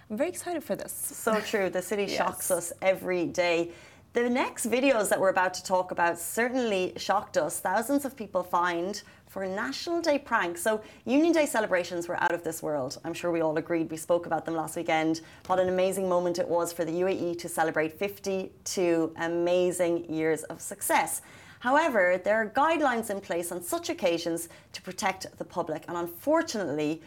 I'm 0.10 0.18
very 0.18 0.30
excited 0.30 0.64
for 0.64 0.76
this. 0.76 0.94
So 0.94 1.40
true. 1.42 1.70
The 1.70 1.82
city 1.82 2.08
shocks 2.18 2.52
us 2.52 2.72
every 2.82 3.26
day. 3.26 3.72
The 4.14 4.30
next 4.30 4.70
videos 4.70 5.10
that 5.10 5.20
we're 5.20 5.30
about 5.30 5.56
to 5.56 5.64
talk 5.64 5.90
about 5.90 6.20
certainly 6.20 6.94
shocked 6.98 7.36
us. 7.36 7.60
Thousands 7.60 8.06
of 8.06 8.16
people 8.16 8.44
fined 8.44 9.02
for 9.26 9.44
National 9.48 10.02
Day 10.02 10.20
pranks. 10.20 10.62
So 10.62 10.82
Union 11.06 11.34
Day 11.34 11.48
celebrations 11.48 12.08
were 12.08 12.22
out 12.22 12.32
of 12.32 12.44
this 12.44 12.62
world. 12.62 13.00
I'm 13.04 13.16
sure 13.16 13.32
we 13.32 13.42
all 13.42 13.58
agreed. 13.58 13.90
We 13.90 13.98
spoke 13.98 14.28
about 14.28 14.46
them 14.46 14.54
last 14.54 14.76
weekend. 14.76 15.22
What 15.48 15.60
an 15.60 15.68
amazing 15.68 16.08
moment 16.08 16.38
it 16.38 16.48
was 16.48 16.72
for 16.72 16.86
the 16.86 16.92
UAE 16.92 17.40
to 17.40 17.50
celebrate 17.50 17.98
52 17.98 19.14
amazing 19.16 20.14
years 20.14 20.44
of 20.44 20.62
success. 20.62 21.24
However, 21.62 22.22
there 22.24 22.36
are 22.36 22.50
guidelines 22.52 23.10
in 23.10 23.20
place 23.20 23.52
on 23.52 23.64
such 23.64 23.90
occasions 23.90 24.48
to 24.74 24.82
protect 24.84 25.26
the 25.40 25.46
public, 25.46 25.86
and 25.88 25.98
unfortunately, 25.98 27.02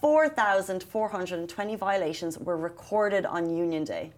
4,420 0.00 1.74
violations 1.74 2.38
were 2.38 2.56
recorded 2.56 3.26
on 3.26 3.50
Union 3.50 3.82
Day. 3.82 4.12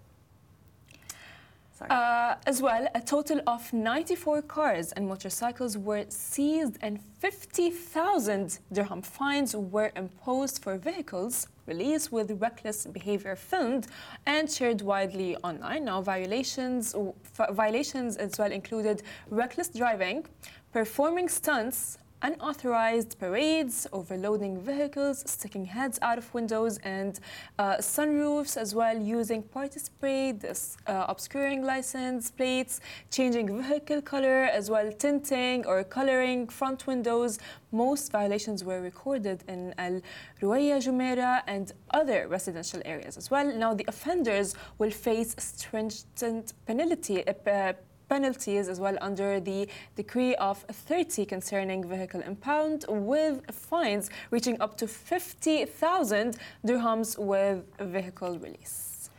Sorry. 1.88 2.00
Uh, 2.00 2.34
as 2.46 2.62
well, 2.62 2.88
a 2.94 3.00
total 3.00 3.40
of 3.46 3.72
94 3.72 4.42
cars 4.42 4.92
and 4.92 5.06
motorcycles 5.08 5.76
were 5.76 6.04
seized 6.08 6.78
and 6.80 7.00
50,000 7.18 8.58
dirham 8.72 9.02
fines 9.02 9.54
were 9.54 9.92
imposed 9.96 10.62
for 10.62 10.76
vehicles 10.76 11.48
released 11.66 12.12
with 12.12 12.30
reckless 12.40 12.86
behavior 12.86 13.36
filmed 13.36 13.86
and 14.26 14.50
shared 14.50 14.82
widely 14.82 15.36
online. 15.36 15.84
Now, 15.86 16.02
violations, 16.02 16.94
f- 17.38 17.54
violations 17.54 18.16
as 18.16 18.38
well 18.38 18.52
included 18.52 19.02
reckless 19.30 19.68
driving, 19.68 20.26
performing 20.72 21.28
stunts, 21.28 21.98
unauthorized 22.24 23.18
parades, 23.18 23.86
overloading 23.92 24.58
vehicles, 24.58 25.22
sticking 25.26 25.66
heads 25.66 25.98
out 26.00 26.16
of 26.16 26.32
windows 26.32 26.78
and 26.78 27.20
uh, 27.58 27.76
sunroofs, 27.76 28.56
as 28.56 28.74
well 28.74 28.96
using 28.98 29.42
party 29.42 29.78
spray, 29.78 30.32
this, 30.32 30.78
uh, 30.86 31.04
obscuring 31.08 31.62
license 31.62 32.30
plates, 32.30 32.80
changing 33.10 33.46
vehicle 33.62 34.00
color, 34.00 34.44
as 34.44 34.70
well 34.70 34.90
tinting 34.90 35.66
or 35.66 35.84
coloring 35.84 36.48
front 36.48 36.86
windows. 36.86 37.38
Most 37.72 38.10
violations 38.10 38.64
were 38.64 38.80
recorded 38.80 39.44
in 39.46 39.74
Al 39.76 40.00
Ruaya, 40.40 40.78
Jumeirah, 40.78 41.42
and 41.46 41.72
other 41.90 42.26
residential 42.26 42.80
areas 42.86 43.18
as 43.18 43.30
well. 43.30 43.46
Now, 43.54 43.74
the 43.74 43.84
offenders 43.86 44.54
will 44.78 44.90
face 44.90 45.34
stringent 45.38 46.54
penalty. 46.66 47.26
Uh, 47.28 47.74
penalties 48.14 48.68
as 48.68 48.78
well 48.78 48.96
under 49.00 49.40
the 49.40 49.66
decree 49.96 50.36
of 50.36 50.58
30 50.58 51.24
concerning 51.24 51.80
vehicle 51.94 52.20
impound 52.20 52.84
with 52.88 53.36
fines 53.50 54.08
reaching 54.30 54.56
up 54.60 54.76
to 54.76 54.86
50,000 54.86 56.36
dirhams 56.64 57.18
with 57.18 57.64
vehicle 57.80 58.38
release. 58.38 59.10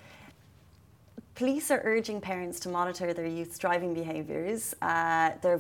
Police 1.36 1.70
are 1.72 1.82
urging 1.84 2.22
parents 2.22 2.58
to 2.62 2.70
monitor 2.70 3.14
their 3.14 3.28
youth's 3.28 3.58
driving 3.58 3.94
behaviours. 3.94 4.74
Uh, 4.82 5.32
their, 5.42 5.60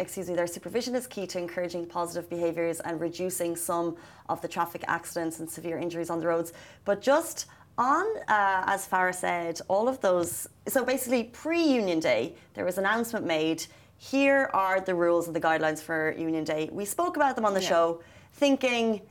excuse 0.00 0.28
me, 0.28 0.34
their 0.34 0.48
supervision 0.48 0.96
is 0.96 1.06
key 1.06 1.28
to 1.28 1.38
encouraging 1.38 1.86
positive 1.86 2.28
behaviours 2.28 2.80
and 2.80 3.00
reducing 3.00 3.54
some 3.54 3.96
of 4.28 4.40
the 4.42 4.48
traffic 4.48 4.82
accidents 4.88 5.38
and 5.38 5.48
severe 5.48 5.78
injuries 5.78 6.10
on 6.10 6.18
the 6.18 6.26
roads. 6.26 6.52
But 6.84 7.00
just 7.00 7.46
on, 7.82 8.06
uh, 8.28 8.62
as 8.74 8.86
Farah 8.86 9.14
said, 9.14 9.60
all 9.68 9.88
of 9.88 10.00
those. 10.00 10.46
So 10.68 10.84
basically, 10.84 11.24
pre-Union 11.24 11.98
Day, 12.00 12.34
there 12.54 12.64
was 12.64 12.78
an 12.78 12.84
announcement 12.86 13.26
made. 13.26 13.66
Here 13.98 14.50
are 14.54 14.80
the 14.80 14.94
rules 14.94 15.26
and 15.26 15.34
the 15.34 15.40
guidelines 15.40 15.80
for 15.82 16.14
Union 16.16 16.44
Day. 16.44 16.68
We 16.72 16.84
spoke 16.84 17.16
about 17.16 17.34
them 17.36 17.44
on 17.44 17.54
the 17.54 17.60
Yeah. 17.62 17.68
show, 17.68 18.00
thinking 18.34 19.02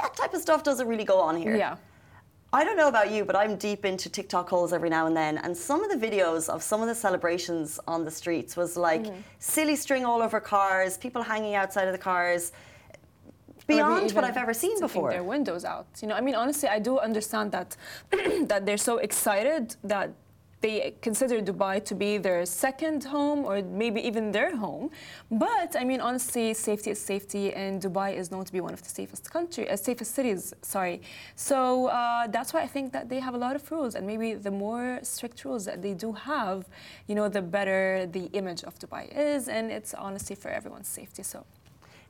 that 0.00 0.14
type 0.16 0.32
of 0.32 0.40
stuff 0.40 0.62
doesn't 0.62 0.86
really 0.86 1.04
go 1.04 1.18
on 1.18 1.36
here. 1.36 1.56
Yeah. 1.56 1.76
I 2.52 2.64
don't 2.64 2.76
know 2.78 2.88
about 2.88 3.10
you, 3.10 3.24
but 3.26 3.36
I'm 3.36 3.56
deep 3.56 3.84
into 3.84 4.08
TikTok 4.08 4.48
holes 4.48 4.72
every 4.72 4.88
now 4.88 5.06
and 5.06 5.14
then. 5.16 5.36
And 5.38 5.54
some 5.54 5.82
of 5.84 5.90
the 5.90 6.06
videos 6.06 6.48
of 6.48 6.62
some 6.62 6.80
of 6.80 6.88
the 6.88 6.94
celebrations 6.94 7.78
on 7.86 8.04
the 8.06 8.10
streets 8.10 8.56
was 8.56 8.76
like 8.76 9.02
Mm-hmm. 9.02 9.20
silly 9.38 9.76
string 9.76 10.04
all 10.06 10.22
over 10.22 10.40
cars, 10.40 10.96
people 10.96 11.22
hanging 11.22 11.54
outside 11.56 11.86
of 11.88 11.92
the 11.92 11.98
cars, 12.12 12.52
beyond 13.68 14.10
what 14.12 14.24
I've 14.24 14.42
ever 14.44 14.54
seen 14.64 14.76
before. 14.80 15.10
Their 15.10 15.28
windows 15.34 15.64
out. 15.64 15.86
You 16.00 16.08
know, 16.08 16.16
I 16.20 16.22
mean, 16.26 16.34
honestly, 16.42 16.68
I 16.68 16.80
do 16.88 16.98
understand 17.08 17.48
that 17.56 17.76
that 18.50 18.60
they're 18.66 18.84
so 18.90 18.94
excited 18.98 19.64
that 19.84 20.10
they 20.60 20.94
consider 21.00 21.40
Dubai 21.40 21.84
to 21.84 21.94
be 21.94 22.18
their 22.18 22.44
second 22.44 23.04
home 23.04 23.44
or 23.44 23.62
maybe 23.62 24.00
even 24.00 24.32
their 24.32 24.56
home. 24.56 24.90
But 25.30 25.76
I 25.80 25.84
mean, 25.84 26.00
honestly, 26.00 26.52
safety 26.54 26.90
is 26.90 27.00
safety, 27.00 27.52
and 27.52 27.80
Dubai 27.80 28.16
is 28.16 28.30
known 28.32 28.44
to 28.44 28.52
be 28.52 28.60
one 28.60 28.74
of 28.74 28.82
the 28.82 28.88
safest 28.88 29.30
country, 29.30 29.70
uh, 29.70 29.76
safest 29.76 30.14
cities. 30.14 30.52
Sorry. 30.62 31.00
So 31.36 31.86
uh, 31.86 32.26
that's 32.26 32.52
why 32.52 32.62
I 32.62 32.66
think 32.66 32.92
that 32.92 33.08
they 33.08 33.20
have 33.20 33.34
a 33.34 33.38
lot 33.46 33.54
of 33.54 33.70
rules, 33.70 33.94
and 33.94 34.06
maybe 34.06 34.34
the 34.34 34.50
more 34.50 34.98
strict 35.02 35.44
rules 35.44 35.64
that 35.66 35.80
they 35.80 35.94
do 35.94 36.12
have, 36.12 36.68
you 37.06 37.14
know, 37.14 37.28
the 37.28 37.42
better 37.42 38.08
the 38.10 38.24
image 38.40 38.64
of 38.64 38.78
Dubai 38.78 39.04
is, 39.16 39.48
and 39.48 39.70
it's 39.70 39.94
honestly 39.94 40.34
for 40.34 40.48
everyone's 40.48 40.88
safety. 40.88 41.22
So. 41.22 41.44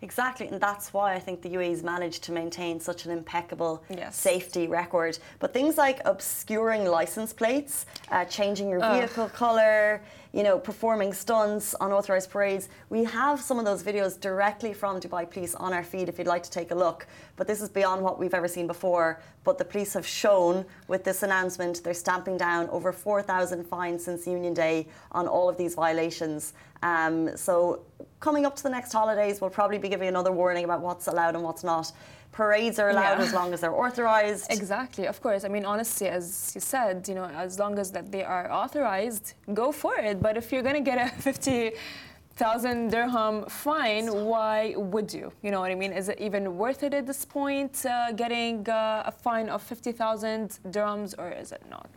Exactly, 0.01 0.47
and 0.47 0.61
that's 0.61 0.93
why 0.93 1.15
I 1.15 1.19
think 1.19 1.43
the 1.43 1.49
UAE's 1.51 1.83
managed 1.83 2.23
to 2.25 2.33
maintain 2.33 2.79
such 2.79 3.05
an 3.05 3.11
impeccable 3.11 3.83
yes. 3.91 4.17
safety 4.17 4.69
record. 4.69 5.19
But 5.41 5.53
things 5.53 5.77
like 5.77 6.01
obscuring 6.05 6.85
license 6.85 7.33
plates, 7.33 7.87
uh, 8.11 8.25
changing 8.27 8.69
your 8.69 8.81
vehicle 8.81 9.25
Ugh. 9.25 9.33
colour, 9.33 10.01
you 10.33 10.43
know, 10.43 10.59
performing 10.59 11.13
stunts, 11.13 11.75
unauthorized 11.81 12.31
parades. 12.31 12.69
We 12.91 13.05
have 13.05 13.41
some 13.41 13.59
of 13.59 13.65
those 13.65 13.83
videos 13.83 14.21
directly 14.21 14.73
from 14.75 15.01
Dubai 15.01 15.31
Police 15.31 15.55
on 15.55 15.73
our 15.73 15.83
feed 15.83 16.09
if 16.09 16.19
you'd 16.19 16.27
like 16.27 16.43
to 16.43 16.51
take 16.51 16.71
a 16.71 16.75
look. 16.75 17.07
But 17.37 17.47
this 17.47 17.63
is 17.63 17.69
beyond 17.69 18.03
what 18.03 18.19
we've 18.19 18.35
ever 18.35 18.49
seen 18.49 18.67
before. 18.67 19.21
But 19.45 19.59
the 19.59 19.65
police 19.65 19.95
have 19.95 20.07
shown 20.07 20.67
with 20.89 21.05
this 21.05 21.23
announcement 21.23 21.83
they're 21.83 21.95
stamping 21.95 22.37
down 22.37 22.69
over 22.69 22.93
4,000 22.93 23.65
fines 23.65 24.05
since 24.05 24.27
Union 24.27 24.55
Day 24.55 24.87
on 25.13 25.27
all 25.27 25.49
of 25.49 25.57
these 25.57 25.75
violations. 25.75 26.53
Um, 26.83 27.37
so 27.37 27.83
coming 28.21 28.47
up 28.47 28.55
to 28.57 28.63
the 28.63 28.71
next 28.71 28.93
holidays, 28.93 29.41
we'll 29.41 29.51
probably 29.51 29.79
be 29.79 29.89
giving 29.89 30.09
another 30.09 30.33
warning 30.33 30.65
about 30.65 30.81
what's 30.81 31.07
allowed 31.07 31.35
and 31.35 31.43
what's 31.43 31.65
not 31.65 31.93
parades 32.33 32.79
are 32.79 32.91
allowed 32.91 33.19
yeah. 33.19 33.25
as 33.25 33.33
long 33.33 33.53
as 33.53 33.61
they're 33.61 33.75
authorized. 33.75 34.47
Exactly, 34.51 35.07
of 35.07 35.21
course. 35.21 35.45
I 35.45 35.49
mean, 35.49 35.65
honestly, 35.65 36.09
as 36.09 36.53
you 36.55 36.61
said, 36.61 37.07
you 37.09 37.15
know, 37.15 37.25
as 37.25 37.59
long 37.59 37.79
as 37.79 37.91
that 37.93 38.13
they 38.13 38.25
are 38.25 38.51
authorized, 38.51 39.35
go 39.55 39.73
for 39.73 39.97
it. 39.97 40.23
But 40.23 40.37
if 40.37 40.53
you're 40.53 40.63
going 40.63 40.77
to 40.83 40.91
get 40.91 40.99
a 40.99 41.09
50 41.23 41.73
thousand 42.39 42.91
dirham 42.93 43.45
fine, 43.47 44.07
why 44.25 44.73
would 44.77 45.13
you? 45.13 45.33
You 45.43 45.51
know 45.51 45.61
what 45.61 45.73
I 45.73 45.75
mean? 45.75 45.93
Is 45.93 46.09
it 46.09 46.21
even 46.21 46.57
worth 46.57 46.85
it 46.85 46.95
at 46.95 47.05
this 47.05 47.25
point, 47.25 47.85
uh, 47.85 48.13
getting 48.13 48.69
uh, 48.69 49.03
a 49.07 49.11
fine 49.11 49.49
of 49.49 49.61
50,000 49.61 50.61
dirhams, 50.71 51.19
or 51.19 51.31
is 51.31 51.51
it 51.51 51.63
not? 51.69 51.91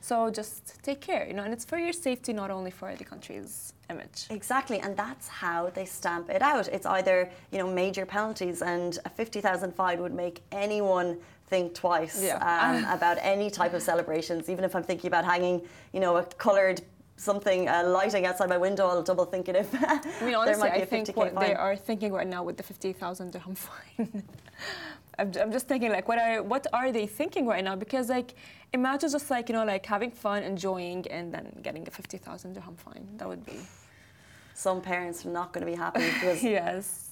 So 0.00 0.30
just 0.30 0.82
take 0.82 1.00
care, 1.00 1.26
you 1.26 1.34
know, 1.34 1.42
and 1.42 1.52
it's 1.52 1.64
for 1.64 1.78
your 1.78 1.92
safety, 1.92 2.32
not 2.32 2.50
only 2.50 2.70
for 2.70 2.94
the 2.94 3.04
country's 3.04 3.74
image. 3.90 4.26
Exactly, 4.30 4.80
and 4.80 4.96
that's 4.96 5.28
how 5.28 5.70
they 5.70 5.84
stamp 5.84 6.30
it 6.30 6.42
out. 6.42 6.68
It's 6.68 6.86
either, 6.86 7.30
you 7.52 7.58
know, 7.58 7.72
major 7.72 8.06
penalties, 8.06 8.62
and 8.62 8.98
a 9.04 9.10
50,000 9.10 9.74
fine 9.74 10.00
would 10.00 10.14
make 10.14 10.42
anyone 10.52 11.18
think 11.48 11.74
twice 11.74 12.22
yeah. 12.22 12.36
um, 12.36 12.84
about 12.96 13.18
any 13.20 13.50
type 13.50 13.74
of 13.74 13.82
celebrations. 13.82 14.48
Even 14.48 14.64
if 14.64 14.76
I'm 14.76 14.82
thinking 14.82 15.08
about 15.08 15.24
hanging, 15.24 15.62
you 15.92 16.00
know, 16.00 16.16
a 16.16 16.24
coloured 16.24 16.82
something 17.16 17.68
uh, 17.68 17.82
lighting 17.84 18.26
outside 18.26 18.48
my 18.48 18.58
window, 18.58 18.86
I'll 18.86 19.02
double 19.02 19.24
think 19.24 19.48
it 19.48 19.56
if 19.56 19.68
I 19.74 20.24
mean, 20.24 20.34
honestly, 20.34 20.70
I 20.70 20.84
think 20.84 21.08
what 21.16 21.34
fine. 21.34 21.48
they 21.48 21.54
are 21.54 21.76
thinking 21.76 22.12
right 22.12 22.26
now 22.26 22.44
with 22.44 22.56
the 22.56 22.62
50,000 22.62 23.32
dirham 23.32 23.54
fine. 23.54 24.22
I'm, 25.18 25.32
I'm 25.40 25.52
just 25.52 25.66
thinking 25.66 25.90
like, 25.90 26.08
what 26.08 26.18
are 26.18 26.42
what 26.42 26.66
are 26.72 26.92
they 26.92 27.06
thinking 27.06 27.46
right 27.46 27.64
now? 27.64 27.76
Because 27.76 28.08
like, 28.08 28.34
imagine 28.72 29.10
just 29.10 29.30
like 29.30 29.48
you 29.48 29.54
know 29.54 29.64
like 29.64 29.84
having 29.84 30.10
fun, 30.10 30.42
enjoying, 30.42 31.06
and 31.08 31.32
then 31.32 31.58
getting 31.62 31.86
a 31.86 31.90
50,000 31.90 32.52
dirham 32.52 32.76
fine. 32.76 33.06
That 33.16 33.28
would 33.28 33.44
be. 33.44 33.58
Some 34.54 34.80
parents 34.80 35.24
are 35.26 35.30
not 35.30 35.52
going 35.52 35.64
to 35.66 35.70
be 35.70 35.76
happy 35.76 36.04
because. 36.04 36.42
yes. 36.58 37.04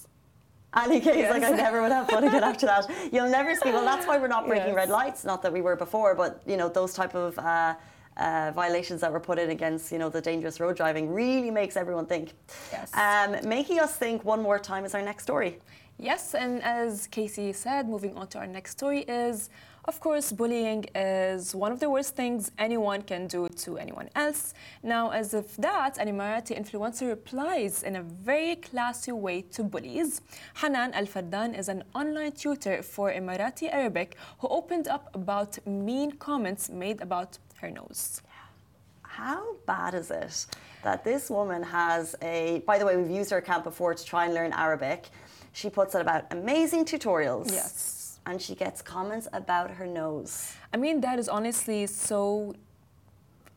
Any 0.76 1.00
case, 1.00 1.16
yes. 1.16 1.32
like 1.32 1.42
I 1.42 1.56
never 1.56 1.80
would 1.80 1.92
have 1.92 2.06
fun 2.06 2.24
again 2.24 2.44
after 2.44 2.66
that. 2.66 2.90
You'll 3.12 3.30
never 3.30 3.54
see. 3.54 3.70
Well, 3.70 3.84
that's 3.84 4.06
why 4.06 4.18
we're 4.18 4.28
not 4.28 4.46
breaking 4.46 4.68
yes. 4.68 4.76
red 4.76 4.90
lights. 4.90 5.24
Not 5.24 5.40
that 5.42 5.52
we 5.52 5.62
were 5.62 5.74
before, 5.74 6.14
but 6.14 6.42
you 6.46 6.56
know 6.56 6.68
those 6.68 6.94
type 6.94 7.14
of. 7.14 7.38
Uh, 7.38 7.74
uh, 8.16 8.50
violations 8.54 9.02
that 9.02 9.12
were 9.12 9.20
put 9.20 9.38
in 9.38 9.50
against 9.50 9.92
you 9.92 9.98
know 9.98 10.08
the 10.08 10.22
dangerous 10.22 10.58
road 10.58 10.74
driving 10.74 11.12
really 11.12 11.50
makes 11.50 11.76
everyone 11.76 12.06
think. 12.06 12.32
Yes. 12.72 12.90
Um, 12.94 13.46
making 13.46 13.78
us 13.78 13.94
think 13.96 14.24
one 14.24 14.42
more 14.42 14.58
time 14.58 14.86
is 14.86 14.94
our 14.94 15.02
next 15.02 15.24
story. 15.24 15.58
Yes, 15.98 16.34
and 16.34 16.62
as 16.62 17.06
Casey 17.06 17.54
said, 17.54 17.88
moving 17.88 18.14
on 18.16 18.26
to 18.28 18.38
our 18.38 18.46
next 18.46 18.72
story 18.72 19.00
is, 19.08 19.48
of 19.86 19.98
course, 19.98 20.30
bullying 20.30 20.84
is 20.94 21.54
one 21.54 21.72
of 21.72 21.80
the 21.80 21.88
worst 21.88 22.14
things 22.14 22.50
anyone 22.58 23.00
can 23.00 23.26
do 23.26 23.48
to 23.48 23.78
anyone 23.78 24.10
else. 24.14 24.52
Now, 24.82 25.08
as 25.10 25.32
if 25.32 25.56
that, 25.56 25.96
an 25.96 26.08
Emirati 26.08 26.54
influencer 26.54 27.08
replies 27.08 27.82
in 27.82 27.96
a 27.96 28.02
very 28.02 28.56
classy 28.56 29.12
way 29.12 29.40
to 29.52 29.62
bullies. 29.62 30.20
Hanan 30.60 30.92
Al 30.92 31.06
Fardan 31.06 31.54
is 31.54 31.70
an 31.70 31.82
online 31.94 32.32
tutor 32.32 32.82
for 32.82 33.10
Emirati 33.10 33.72
Arabic 33.72 34.18
who 34.40 34.48
opened 34.48 34.88
up 34.88 35.08
about 35.14 35.56
mean 35.66 36.12
comments 36.12 36.68
made 36.68 37.00
about 37.00 37.38
her 37.62 37.70
nose. 37.70 38.20
How 39.00 39.54
bad 39.64 39.94
is 39.94 40.10
it 40.10 40.44
that 40.82 41.04
this 41.04 41.30
woman 41.30 41.62
has 41.62 42.14
a, 42.20 42.62
by 42.66 42.78
the 42.78 42.84
way, 42.84 42.98
we've 42.98 43.10
used 43.10 43.30
her 43.30 43.38
account 43.38 43.64
before 43.64 43.94
to 43.94 44.04
try 44.04 44.26
and 44.26 44.34
learn 44.34 44.52
Arabic. 44.52 45.06
She 45.56 45.70
puts 45.70 45.94
out 45.94 46.02
about 46.02 46.26
amazing 46.32 46.84
tutorials. 46.84 47.50
Yes. 47.50 48.20
And 48.26 48.42
she 48.42 48.54
gets 48.54 48.82
comments 48.82 49.26
about 49.32 49.70
her 49.70 49.86
nose. 49.86 50.52
I 50.74 50.76
mean, 50.76 51.00
that 51.00 51.18
is 51.18 51.30
honestly 51.30 51.86
so 51.86 52.54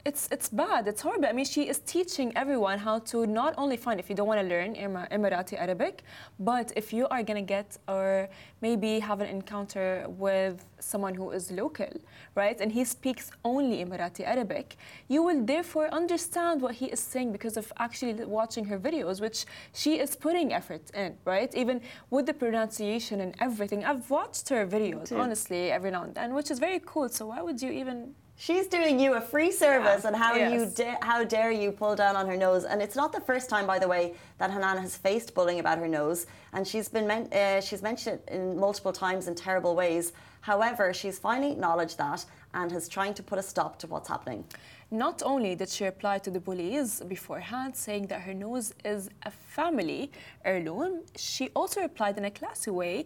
it's 0.05 0.29
it's 0.31 0.49
bad. 0.49 0.87
It's 0.87 1.01
horrible. 1.01 1.27
I 1.27 1.33
mean, 1.33 1.45
she 1.45 1.67
is 1.67 1.79
teaching 1.79 2.31
everyone 2.35 2.79
how 2.79 2.99
to 3.11 3.27
not 3.27 3.53
only 3.57 3.75
find 3.75 3.99
if 3.99 4.09
you 4.09 4.15
don't 4.15 4.27
want 4.27 4.39
to 4.39 4.47
learn 4.47 4.75
Emirati 4.75 5.59
Arabic, 5.59 6.03
but 6.39 6.71
if 6.75 6.93
you 6.93 7.07
are 7.09 7.21
gonna 7.21 7.41
get 7.41 7.77
or 7.87 8.29
maybe 8.61 8.99
have 8.99 9.19
an 9.19 9.27
encounter 9.27 10.05
with 10.07 10.65
someone 10.79 11.13
who 11.13 11.31
is 11.31 11.51
local, 11.51 11.91
right, 12.35 12.61
and 12.61 12.71
he 12.71 12.85
speaks 12.85 13.29
only 13.43 13.83
Emirati 13.83 14.23
Arabic, 14.25 14.77
you 15.09 15.21
will 15.21 15.43
therefore 15.43 15.93
understand 15.93 16.61
what 16.61 16.75
he 16.75 16.85
is 16.85 17.01
saying 17.01 17.33
because 17.33 17.57
of 17.57 17.71
actually 17.77 18.13
watching 18.25 18.63
her 18.65 18.79
videos, 18.79 19.19
which 19.19 19.45
she 19.73 19.99
is 19.99 20.15
putting 20.15 20.53
effort 20.53 20.89
in, 20.91 21.17
right? 21.25 21.53
Even 21.55 21.81
with 22.09 22.25
the 22.25 22.33
pronunciation 22.33 23.19
and 23.19 23.35
everything. 23.39 23.83
I've 23.83 24.09
watched 24.09 24.47
her 24.49 24.65
videos 24.65 25.11
honestly 25.11 25.71
every 25.71 25.91
now 25.91 26.03
and 26.03 26.15
then, 26.15 26.33
which 26.33 26.49
is 26.49 26.59
very 26.59 26.81
cool. 26.85 27.09
So 27.09 27.27
why 27.27 27.41
would 27.41 27.61
you 27.61 27.69
even 27.71 28.15
She's 28.41 28.67
doing 28.67 29.01
you 29.01 29.15
a 29.15 29.21
free 29.21 29.51
service, 29.51 30.03
yeah. 30.03 30.07
and 30.07 30.15
how 30.15 30.33
yes. 30.33 30.53
you 30.53 30.85
da- 30.85 31.01
how 31.01 31.25
dare 31.25 31.51
you 31.51 31.73
pull 31.73 31.93
down 31.93 32.15
on 32.15 32.25
her 32.25 32.37
nose? 32.37 32.63
And 32.63 32.81
it's 32.81 32.95
not 32.95 33.11
the 33.11 33.19
first 33.19 33.49
time, 33.49 33.67
by 33.67 33.79
the 33.79 33.87
way, 33.89 34.13
that 34.37 34.49
Hanan 34.49 34.77
has 34.77 34.95
faced 34.95 35.33
bullying 35.33 35.59
about 35.59 35.77
her 35.77 35.89
nose, 35.89 36.25
and 36.53 36.65
she's 36.65 36.87
been 36.87 37.05
men- 37.05 37.27
uh, 37.33 37.59
she's 37.59 37.81
mentioned 37.81 38.21
it 38.25 38.33
in 38.33 38.57
multiple 38.57 38.93
times 38.93 39.27
in 39.27 39.35
terrible 39.35 39.75
ways. 39.75 40.13
However, 40.39 40.93
she's 40.93 41.19
finally 41.19 41.51
acknowledged 41.51 41.97
that 41.97 42.23
and 42.53 42.71
has 42.71 42.87
trying 42.87 43.13
to 43.15 43.23
put 43.23 43.39
a 43.39 43.43
stop 43.43 43.77
to 43.79 43.87
what's 43.87 44.07
happening. 44.07 44.45
Not 44.89 45.21
only 45.21 45.53
did 45.55 45.67
she 45.67 45.83
reply 45.83 46.17
to 46.19 46.31
the 46.31 46.39
bullies 46.39 47.01
beforehand, 47.01 47.75
saying 47.75 48.07
that 48.07 48.21
her 48.21 48.33
nose 48.33 48.73
is 48.85 49.09
a 49.23 49.31
family 49.31 50.11
heirloom, 50.45 51.01
she 51.17 51.49
also 51.53 51.81
replied 51.81 52.17
in 52.17 52.23
a 52.23 52.31
classy 52.31 52.71
way 52.71 53.05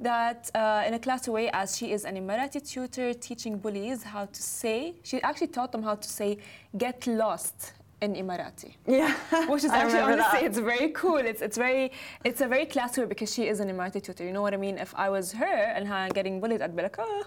that 0.00 0.50
uh, 0.54 0.84
in 0.86 0.94
a 0.94 0.98
class 0.98 1.28
way, 1.28 1.50
as 1.50 1.76
she 1.76 1.92
is 1.92 2.04
an 2.04 2.16
Emirati 2.16 2.60
tutor 2.68 3.14
teaching 3.14 3.58
bullies 3.58 4.02
how 4.02 4.26
to 4.26 4.42
say, 4.42 4.94
she 5.02 5.22
actually 5.22 5.48
taught 5.48 5.72
them 5.72 5.82
how 5.82 5.94
to 5.94 6.08
say, 6.08 6.38
get 6.76 7.06
lost 7.06 7.72
in 8.00 8.14
Emirati. 8.14 8.74
Yeah, 8.86 9.14
which 9.48 9.64
is 9.64 9.70
actually 9.80 10.00
honestly, 10.00 10.40
that. 10.40 10.42
it's 10.42 10.58
very 10.58 10.90
cool. 10.90 11.16
It's 11.16 11.42
it's 11.42 11.56
very 11.56 11.92
it's 12.24 12.40
a 12.40 12.48
very 12.48 12.66
classy 12.66 13.00
way 13.00 13.06
because 13.06 13.32
she 13.32 13.46
is 13.48 13.60
an 13.60 13.68
Emirati 13.70 14.02
tutor. 14.02 14.24
You 14.24 14.32
know 14.32 14.42
what 14.42 14.54
I 14.54 14.58
mean? 14.58 14.78
If 14.78 14.94
I 14.94 15.08
was 15.10 15.32
her 15.32 15.56
and 15.76 15.86
her 15.88 16.08
getting 16.12 16.40
bullied, 16.40 16.60
I'd 16.62 16.76
be 16.76 16.82
like, 16.82 16.96
oh, 16.98 17.24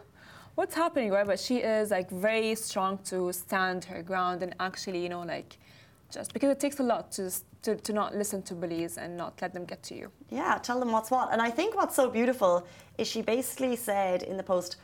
what's 0.55 0.75
happening, 0.75 1.11
right? 1.11 1.25
But 1.25 1.39
she 1.39 1.57
is 1.57 1.91
like 1.91 2.09
very 2.09 2.55
strong 2.55 2.97
to 3.05 3.31
stand 3.31 3.85
her 3.85 4.01
ground 4.01 4.43
and 4.43 4.55
actually, 4.59 5.01
you 5.03 5.09
know, 5.09 5.21
like 5.21 5.57
just 6.11 6.33
because 6.33 6.49
it 6.49 6.59
takes 6.59 6.79
a 6.79 6.83
lot 6.83 7.11
to, 7.13 7.31
to, 7.67 7.75
to 7.75 7.91
not 7.91 8.15
listen 8.15 8.41
to 8.43 8.53
bullies 8.55 8.97
and 8.97 9.17
not 9.17 9.41
let 9.41 9.53
them 9.53 9.65
get 9.65 9.83
to 9.83 9.93
you. 9.93 10.09
Yeah, 10.29 10.57
tell 10.57 10.79
them 10.79 10.91
what's 10.93 11.11
what. 11.11 11.33
And 11.33 11.41
I 11.41 11.49
think 11.49 11.75
what's 11.75 11.95
so 11.95 12.09
beautiful 12.09 12.65
is 12.97 13.07
she 13.07 13.21
basically 13.21 13.75
said 13.75 14.23
in 14.23 14.37
the 14.37 14.43
post 14.43 14.77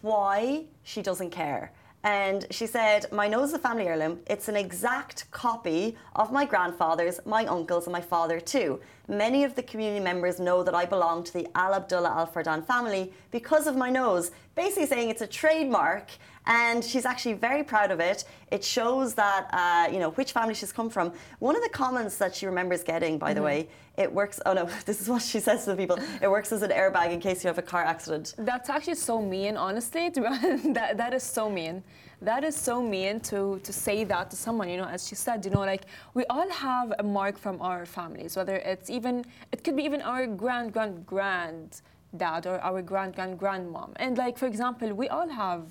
why 0.00 0.64
she 0.82 1.02
doesn't 1.02 1.30
care. 1.30 1.72
And 2.04 2.46
she 2.50 2.66
said, 2.66 3.06
My 3.12 3.28
nose 3.28 3.50
is 3.50 3.54
a 3.54 3.58
family 3.58 3.86
heirloom. 3.86 4.20
It's 4.26 4.48
an 4.48 4.56
exact 4.56 5.30
copy 5.30 5.96
of 6.16 6.32
my 6.32 6.44
grandfather's, 6.46 7.20
my 7.26 7.44
uncle's, 7.44 7.86
and 7.86 7.92
my 7.92 8.00
father, 8.00 8.40
too. 8.40 8.80
Many 9.08 9.44
of 9.44 9.54
the 9.54 9.62
community 9.62 10.02
members 10.02 10.38
know 10.38 10.62
that 10.62 10.74
I 10.74 10.84
belong 10.84 11.24
to 11.24 11.32
the 11.32 11.48
Al 11.56 11.74
Abdullah 11.74 12.10
Al 12.10 12.26
Fardan 12.26 12.62
family 12.62 13.12
because 13.30 13.66
of 13.66 13.76
my 13.76 13.90
nose. 13.90 14.30
Basically, 14.54 14.86
saying 14.86 15.10
it's 15.10 15.22
a 15.22 15.26
trademark 15.26 16.08
and 16.46 16.84
she's 16.84 17.04
actually 17.04 17.34
very 17.34 17.62
proud 17.62 17.90
of 17.90 18.00
it. 18.00 18.24
It 18.50 18.64
shows 18.64 19.14
that 19.14 19.48
uh, 19.52 19.92
you 19.92 19.98
know 19.98 20.10
which 20.10 20.32
family 20.32 20.54
she's 20.54 20.72
come 20.72 20.90
from. 20.90 21.12
One 21.38 21.56
of 21.56 21.62
the 21.62 21.68
comments 21.68 22.16
that 22.18 22.34
she 22.34 22.46
remembers 22.46 22.82
getting, 22.82 23.18
by 23.18 23.30
mm-hmm. 23.30 23.36
the 23.36 23.42
way, 23.42 23.68
it 23.96 24.12
works. 24.12 24.40
Oh 24.46 24.52
no, 24.52 24.64
this 24.86 25.00
is 25.00 25.08
what 25.08 25.22
she 25.22 25.40
says 25.40 25.64
to 25.64 25.70
the 25.70 25.76
people. 25.76 25.98
It 26.20 26.30
works 26.30 26.52
as 26.52 26.62
an 26.62 26.70
airbag 26.70 27.12
in 27.12 27.20
case 27.20 27.42
you 27.44 27.48
have 27.48 27.58
a 27.58 27.62
car 27.62 27.82
accident. 27.82 28.34
That's 28.38 28.70
actually 28.70 28.96
so 28.96 29.20
mean, 29.20 29.56
honestly. 29.56 30.10
To 30.10 30.20
be 30.20 30.26
honest, 30.34 30.74
that 30.74 30.96
that 30.96 31.14
is 31.14 31.22
so 31.22 31.50
mean. 31.50 31.82
That 32.24 32.44
is 32.44 32.56
so 32.56 32.82
mean 32.82 33.20
to 33.30 33.60
to 33.64 33.72
say 33.72 34.04
that 34.04 34.30
to 34.30 34.36
someone. 34.36 34.68
You 34.68 34.78
know, 34.78 34.90
as 34.96 35.08
she 35.08 35.14
said, 35.14 35.44
you 35.44 35.50
know, 35.50 35.60
like 35.60 35.84
we 36.14 36.24
all 36.26 36.48
have 36.50 36.92
a 36.98 37.02
mark 37.02 37.36
from 37.38 37.60
our 37.60 37.84
families, 37.86 38.36
whether 38.36 38.56
it's 38.56 38.88
even 38.90 39.24
it 39.52 39.64
could 39.64 39.76
be 39.76 39.84
even 39.84 40.00
our 40.02 40.26
grand 40.26 40.72
grand 40.72 41.06
grand 41.06 41.82
dad 42.16 42.46
or 42.46 42.60
our 42.60 42.82
grand 42.82 43.14
grand 43.16 43.38
grandmom. 43.40 43.90
And 43.96 44.16
like 44.18 44.38
for 44.38 44.46
example, 44.46 44.92
we 44.94 45.08
all 45.08 45.28
have 45.28 45.62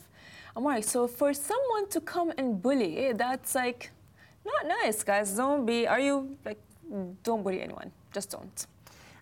Amari, 0.58 0.82
so 0.82 1.08
for 1.08 1.34
someone 1.34 1.88
to 1.90 2.02
come 2.02 2.34
and 2.38 2.62
bully, 2.62 3.14
that's 3.14 3.56
like 3.56 3.92
not 4.46 4.68
nice, 4.84 5.04
guys. 5.04 5.32
Don't 5.32 5.66
be, 5.66 5.88
are 5.88 6.00
you 6.00 6.36
like, 6.46 6.60
don't 7.24 7.44
bully 7.44 7.62
anyone. 7.62 7.92
Just 8.14 8.32
don't. 8.32 8.68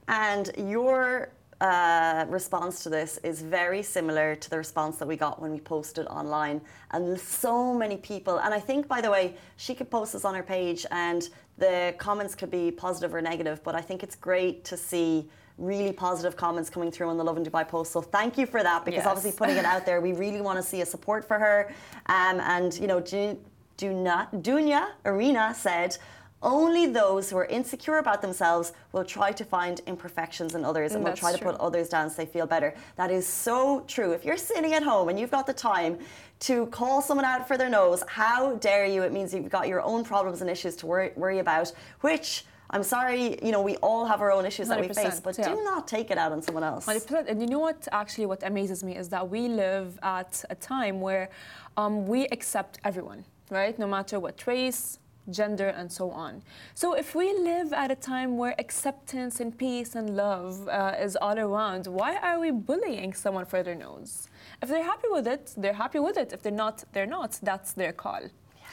And 0.07 0.51
your 0.57 1.29
uh, 1.61 2.25
response 2.29 2.83
to 2.83 2.89
this 2.89 3.17
is 3.23 3.41
very 3.41 3.83
similar 3.83 4.35
to 4.35 4.49
the 4.49 4.57
response 4.57 4.97
that 4.97 5.07
we 5.07 5.15
got 5.15 5.41
when 5.41 5.51
we 5.51 5.59
posted 5.59 6.07
online. 6.07 6.61
And 6.91 7.19
so 7.19 7.73
many 7.73 7.97
people, 7.97 8.37
and 8.39 8.53
I 8.53 8.59
think, 8.59 8.87
by 8.87 9.01
the 9.01 9.11
way, 9.11 9.35
she 9.57 9.75
could 9.75 9.89
post 9.89 10.13
this 10.13 10.23
on 10.23 10.35
her 10.35 10.43
page 10.43 10.85
and 10.91 11.27
the 11.57 11.93
comments 11.97 12.35
could 12.35 12.49
be 12.49 12.71
positive 12.71 13.13
or 13.13 13.21
negative, 13.21 13.61
but 13.63 13.75
I 13.75 13.81
think 13.81 14.03
it's 14.03 14.15
great 14.15 14.63
to 14.65 14.77
see 14.77 15.29
really 15.57 15.91
positive 15.91 16.37
comments 16.37 16.69
coming 16.69 16.89
through 16.89 17.09
on 17.09 17.17
the 17.17 17.23
Lovin 17.23 17.43
Dubai 17.43 17.67
post. 17.67 17.91
So 17.91 18.01
thank 18.01 18.37
you 18.37 18.45
for 18.45 18.63
that 18.63 18.85
because 18.85 18.99
yes. 18.99 19.05
obviously 19.05 19.33
putting 19.33 19.57
it 19.57 19.65
out 19.65 19.85
there, 19.85 19.99
we 19.99 20.13
really 20.13 20.39
want 20.39 20.57
to 20.57 20.63
see 20.63 20.79
a 20.79 20.85
support 20.85 21.27
for 21.27 21.37
her. 21.37 21.73
Um, 22.05 22.39
and, 22.39 22.73
you 22.79 22.87
know, 22.87 23.01
Dunya, 23.01 23.37
Dunya 23.77 24.87
Arena 25.03 25.53
said, 25.53 25.97
only 26.41 26.85
those 26.87 27.29
who 27.29 27.37
are 27.37 27.45
insecure 27.45 27.97
about 27.97 28.21
themselves 28.21 28.73
will 28.91 29.03
try 29.03 29.31
to 29.31 29.43
find 29.43 29.81
imperfections 29.87 30.55
in 30.55 30.63
others 30.63 30.93
and 30.93 31.03
will 31.03 31.13
try 31.13 31.31
true. 31.31 31.39
to 31.39 31.45
put 31.45 31.55
others 31.59 31.89
down 31.89 32.09
so 32.09 32.17
they 32.17 32.25
feel 32.25 32.45
better. 32.45 32.73
That 32.95 33.11
is 33.11 33.27
so 33.27 33.81
true. 33.87 34.13
If 34.13 34.23
you're 34.23 34.37
sitting 34.37 34.73
at 34.73 34.83
home 34.83 35.09
and 35.09 35.19
you've 35.19 35.31
got 35.31 35.47
the 35.47 35.53
time 35.53 35.99
to 36.41 36.67
call 36.67 37.01
someone 37.01 37.25
out 37.25 37.47
for 37.47 37.57
their 37.57 37.69
nose, 37.69 38.03
how 38.07 38.55
dare 38.55 38.85
you? 38.85 39.03
It 39.03 39.11
means 39.11 39.33
you've 39.33 39.49
got 39.49 39.67
your 39.67 39.81
own 39.81 40.03
problems 40.05 40.41
and 40.41 40.49
issues 40.49 40.75
to 40.77 40.85
worry, 40.85 41.11
worry 41.15 41.39
about, 41.39 41.71
which 42.01 42.45
I'm 42.71 42.83
sorry, 42.83 43.37
you 43.43 43.51
know, 43.51 43.61
we 43.61 43.75
all 43.77 44.05
have 44.05 44.21
our 44.21 44.31
own 44.31 44.45
issues 44.45 44.67
that 44.67 44.79
we 44.79 44.87
face, 44.89 45.19
but 45.19 45.37
yeah. 45.37 45.49
do 45.49 45.63
not 45.63 45.87
take 45.87 46.11
it 46.11 46.17
out 46.19 46.31
on 46.31 46.41
someone 46.41 46.63
else. 46.63 46.85
100%. 46.85 47.27
And 47.27 47.41
you 47.41 47.47
know 47.47 47.59
what, 47.59 47.87
actually, 47.91 48.27
what 48.27 48.43
amazes 48.43 48.83
me 48.83 48.95
is 48.95 49.09
that 49.09 49.27
we 49.27 49.47
live 49.47 49.97
at 50.03 50.45
a 50.51 50.55
time 50.55 51.01
where 51.01 51.29
um, 51.77 52.05
we 52.05 52.27
accept 52.27 52.79
everyone, 52.83 53.25
right? 53.49 53.77
No 53.79 53.87
matter 53.87 54.19
what 54.19 54.45
race, 54.45 54.99
gender, 55.29 55.67
and 55.67 55.91
so 55.91 56.11
on. 56.11 56.41
So 56.73 56.93
if 56.93 57.15
we 57.15 57.33
live 57.33 57.73
at 57.73 57.91
a 57.91 57.95
time 57.95 58.37
where 58.37 58.55
acceptance 58.59 59.39
and 59.39 59.57
peace 59.57 59.95
and 59.95 60.15
love 60.15 60.67
uh, 60.67 60.95
is 60.99 61.15
all 61.15 61.37
around, 61.37 61.87
why 61.87 62.17
are 62.17 62.39
we 62.39 62.51
bullying 62.51 63.13
someone 63.13 63.45
for 63.45 63.63
their 63.63 63.75
nose? 63.75 64.27
If 64.61 64.69
they're 64.69 64.83
happy 64.83 65.07
with 65.09 65.27
it, 65.27 65.53
they're 65.57 65.73
happy 65.73 65.99
with 65.99 66.17
it. 66.17 66.33
If 66.33 66.41
they're 66.41 66.51
not, 66.51 66.83
they're 66.93 67.05
not. 67.05 67.39
That's 67.43 67.73
their 67.73 67.93
call. 67.93 68.21
Yeah. 68.21 68.67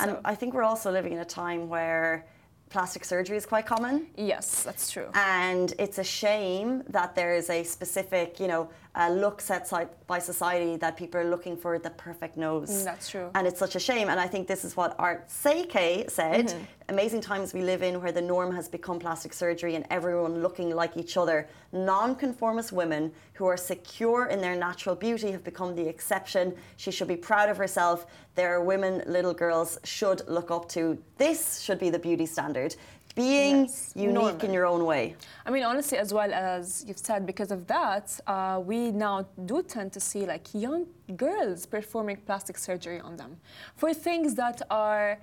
And. 0.00 0.18
I 0.24 0.34
think 0.34 0.54
we're 0.54 0.62
also 0.62 0.90
living 0.90 1.12
in 1.12 1.18
a 1.18 1.24
time 1.24 1.68
where 1.68 2.26
plastic 2.68 3.04
surgery 3.04 3.36
is 3.36 3.46
quite 3.46 3.66
common. 3.66 4.08
Yes, 4.16 4.62
that's 4.62 4.90
true. 4.90 5.08
And 5.14 5.72
it's 5.78 5.98
a 5.98 6.04
shame 6.04 6.82
that 6.88 7.14
there 7.14 7.34
is 7.34 7.48
a 7.50 7.62
specific, 7.62 8.40
you 8.40 8.48
know, 8.48 8.68
uh, 8.96 9.10
look 9.10 9.40
set 9.40 9.70
by 10.06 10.18
society 10.18 10.76
that 10.76 10.96
people 10.96 11.20
are 11.20 11.28
looking 11.28 11.56
for 11.56 11.78
the 11.78 11.90
perfect 11.90 12.36
nose. 12.36 12.70
Mm, 12.70 12.84
that's 12.84 13.10
true. 13.10 13.30
And 13.34 13.46
it's 13.46 13.58
such 13.58 13.76
a 13.76 13.80
shame. 13.80 14.08
And 14.08 14.18
I 14.18 14.26
think 14.26 14.48
this 14.48 14.64
is 14.64 14.76
what 14.76 14.94
Art 14.98 15.28
Seike 15.28 16.10
said. 16.10 16.46
Mm-hmm. 16.46 16.64
Amazing 16.88 17.20
times 17.20 17.52
we 17.52 17.62
live 17.62 17.82
in 17.82 18.00
where 18.00 18.12
the 18.12 18.22
norm 18.22 18.54
has 18.54 18.68
become 18.68 18.98
plastic 18.98 19.34
surgery 19.34 19.74
and 19.74 19.84
everyone 19.90 20.40
looking 20.40 20.74
like 20.74 20.96
each 20.96 21.16
other. 21.16 21.48
Non-conformist 21.72 22.72
women 22.72 23.12
who 23.34 23.46
are 23.46 23.56
secure 23.56 24.26
in 24.26 24.40
their 24.40 24.56
natural 24.56 24.94
beauty 24.94 25.30
have 25.30 25.44
become 25.44 25.74
the 25.74 25.86
exception. 25.86 26.54
She 26.76 26.90
should 26.90 27.08
be 27.08 27.16
proud 27.16 27.50
of 27.50 27.56
herself. 27.58 28.06
There 28.34 28.54
are 28.54 28.62
women 28.62 29.02
little 29.06 29.34
girls 29.34 29.78
should 29.84 30.26
look 30.26 30.50
up 30.50 30.68
to. 30.70 30.96
This 31.18 31.60
should 31.60 31.78
be 31.78 31.90
the 31.90 31.98
beauty 31.98 32.24
standard 32.24 32.76
being 33.16 33.62
yes, 33.62 33.92
unique 33.96 34.14
normal. 34.14 34.44
in 34.46 34.52
your 34.52 34.66
own 34.66 34.84
way. 34.84 35.16
I 35.46 35.50
mean, 35.50 35.64
honestly, 35.64 35.98
as 35.98 36.12
well 36.12 36.32
as 36.32 36.84
you've 36.86 36.98
said, 36.98 37.26
because 37.26 37.50
of 37.50 37.66
that, 37.66 38.06
uh, 38.26 38.60
we 38.64 38.92
now 38.92 39.26
do 39.46 39.62
tend 39.62 39.92
to 39.94 40.00
see 40.00 40.26
like 40.26 40.46
young 40.52 40.86
girls 41.16 41.66
performing 41.66 42.18
plastic 42.18 42.58
surgery 42.58 43.00
on 43.00 43.16
them 43.16 43.38
for 43.74 43.92
things 43.94 44.34
that 44.34 44.60
are 44.70 45.18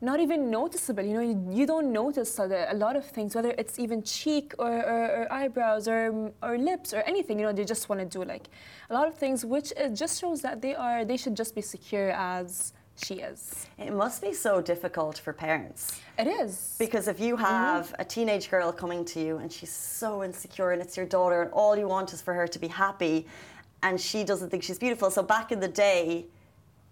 not 0.00 0.20
even 0.20 0.50
noticeable. 0.50 1.04
You 1.04 1.14
know, 1.14 1.20
you, 1.20 1.48
you 1.50 1.66
don't 1.66 1.92
notice 1.92 2.38
a 2.38 2.74
lot 2.74 2.96
of 2.96 3.04
things, 3.04 3.34
whether 3.34 3.54
it's 3.58 3.78
even 3.78 4.02
cheek 4.02 4.54
or, 4.58 4.72
or, 4.72 5.04
or, 5.16 5.32
eyebrows 5.32 5.86
or, 5.86 6.32
or 6.42 6.58
lips 6.58 6.92
or 6.92 7.00
anything. 7.02 7.38
You 7.38 7.46
know, 7.46 7.52
they 7.52 7.64
just 7.64 7.88
want 7.88 8.00
to 8.00 8.06
do 8.06 8.24
like 8.24 8.48
a 8.90 8.94
lot 8.94 9.08
of 9.08 9.14
things, 9.14 9.44
which 9.44 9.72
it 9.76 9.94
just 9.94 10.20
shows 10.20 10.42
that 10.42 10.60
they 10.62 10.74
are 10.74 11.04
they 11.04 11.16
should 11.16 11.36
just 11.36 11.54
be 11.54 11.60
secure 11.60 12.10
as 12.10 12.72
she 12.96 13.14
is. 13.14 13.66
It 13.78 13.92
must 13.92 14.22
be 14.22 14.32
so 14.32 14.60
difficult 14.60 15.18
for 15.18 15.32
parents. 15.32 16.00
It 16.18 16.26
is. 16.26 16.76
Because 16.78 17.08
if 17.08 17.20
you 17.20 17.36
have 17.36 17.86
mm-hmm. 17.86 18.02
a 18.02 18.04
teenage 18.04 18.50
girl 18.50 18.72
coming 18.72 19.04
to 19.06 19.20
you 19.20 19.38
and 19.38 19.52
she's 19.52 19.72
so 19.72 20.22
insecure 20.22 20.72
and 20.72 20.82
it's 20.82 20.96
your 20.96 21.06
daughter 21.06 21.42
and 21.42 21.50
all 21.52 21.76
you 21.76 21.88
want 21.88 22.12
is 22.12 22.20
for 22.20 22.34
her 22.34 22.46
to 22.46 22.58
be 22.58 22.68
happy 22.68 23.26
and 23.82 24.00
she 24.00 24.24
doesn't 24.24 24.50
think 24.50 24.62
she's 24.62 24.78
beautiful. 24.78 25.10
So 25.10 25.22
back 25.22 25.52
in 25.52 25.60
the 25.60 25.68
day, 25.68 26.26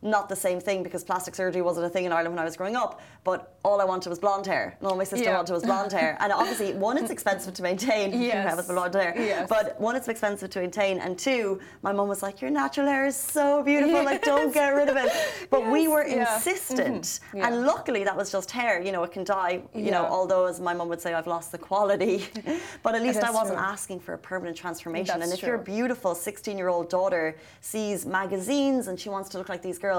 not 0.02 0.28
the 0.28 0.36
same 0.36 0.60
thing 0.60 0.82
because 0.82 1.04
plastic 1.04 1.34
surgery 1.34 1.62
wasn't 1.62 1.86
a 1.86 1.90
thing 1.90 2.04
in 2.04 2.12
Ireland 2.12 2.34
when 2.34 2.38
I 2.38 2.44
was 2.44 2.56
growing 2.56 2.76
up. 2.76 3.00
But 3.22 3.54
all 3.64 3.80
I 3.80 3.84
wanted 3.84 4.08
was 4.08 4.18
blonde 4.18 4.46
hair, 4.46 4.76
and 4.78 4.88
all 4.88 4.96
my 4.96 5.04
sister 5.04 5.26
yeah. 5.26 5.36
wanted 5.36 5.52
was 5.52 5.62
blonde 5.62 5.92
hair. 5.92 6.16
And 6.20 6.32
obviously, 6.32 6.72
one, 6.88 6.96
it's 6.96 7.10
expensive 7.10 7.52
to 7.54 7.62
maintain. 7.62 8.18
Yes. 8.20 8.56
have 8.56 8.66
blonde 8.66 8.94
hair. 8.94 9.14
Yes. 9.16 9.46
But 9.48 9.78
one, 9.78 9.96
it's 9.96 10.08
expensive 10.08 10.48
to 10.50 10.60
maintain, 10.60 10.98
and 10.98 11.18
two, 11.18 11.60
my 11.82 11.92
mum 11.92 12.08
was 12.08 12.22
like, 12.22 12.40
"Your 12.40 12.50
natural 12.50 12.86
hair 12.86 13.06
is 13.06 13.16
so 13.16 13.62
beautiful. 13.62 13.92
Yes. 13.92 14.06
Like, 14.06 14.22
don't 14.22 14.54
get 14.54 14.70
rid 14.70 14.88
of 14.88 14.96
it." 14.96 15.10
But 15.50 15.60
yes. 15.60 15.72
we 15.72 15.88
were 15.88 16.06
yeah. 16.06 16.34
insistent, 16.34 17.04
mm-hmm. 17.04 17.38
yeah. 17.38 17.46
and 17.46 17.62
luckily 17.66 18.04
that 18.04 18.16
was 18.16 18.30
just 18.30 18.50
hair. 18.50 18.80
You 18.80 18.92
know, 18.92 19.02
it 19.02 19.12
can 19.12 19.24
die. 19.24 19.62
You 19.74 19.90
know, 19.90 20.06
although 20.06 20.46
as 20.46 20.60
my 20.60 20.72
mum 20.72 20.88
would 20.88 21.00
say, 21.00 21.12
I've 21.12 21.26
lost 21.26 21.52
the 21.52 21.58
quality. 21.58 22.26
but 22.82 22.94
at 22.94 23.02
least 23.02 23.22
I 23.22 23.30
wasn't 23.30 23.58
true. 23.58 23.66
asking 23.66 24.00
for 24.00 24.14
a 24.14 24.18
permanent 24.18 24.56
transformation. 24.56 25.18
That's 25.18 25.30
and 25.30 25.32
if 25.34 25.40
true. 25.40 25.48
your 25.50 25.58
beautiful 25.58 26.14
16-year-old 26.14 26.88
daughter 26.88 27.36
sees 27.60 28.06
magazines 28.06 28.88
and 28.88 28.98
she 28.98 29.08
wants 29.08 29.28
to 29.30 29.38
look 29.38 29.48
like 29.48 29.62
these 29.62 29.78
girls 29.78 29.89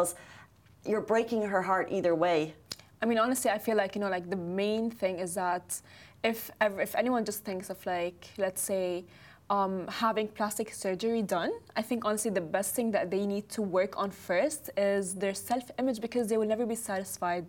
you're 0.86 1.02
breaking 1.02 1.42
her 1.44 1.62
heart 1.62 1.88
either 1.92 2.14
way. 2.16 2.54
I 3.02 3.06
mean, 3.06 3.18
honestly, 3.18 3.50
I 3.52 3.58
feel 3.58 3.78
like 3.78 3.96
you 3.96 4.02
know, 4.02 4.10
like 4.10 4.30
the 4.30 4.36
main 4.64 4.92
thing 4.92 5.20
is 5.20 5.34
that 5.36 5.82
if 6.24 6.52
ever, 6.60 6.82
if 6.82 6.94
anyone 6.96 7.26
just 7.26 7.44
thinks 7.44 7.70
of 7.70 7.84
like, 7.86 8.30
let's 8.38 8.62
say, 8.62 9.06
um, 9.50 9.88
having 9.88 10.28
plastic 10.30 10.74
surgery 10.74 11.22
done, 11.22 11.52
I 11.76 11.82
think 11.82 12.06
honestly 12.06 12.32
the 12.32 12.48
best 12.58 12.74
thing 12.74 12.92
that 12.92 13.12
they 13.12 13.26
need 13.26 13.50
to 13.50 13.62
work 13.62 13.98
on 13.98 14.10
first 14.10 14.70
is 14.78 15.16
their 15.16 15.34
self-image 15.34 16.00
because 16.00 16.28
they 16.30 16.38
will 16.38 16.48
never 16.48 16.66
be 16.66 16.76
satisfied, 16.76 17.48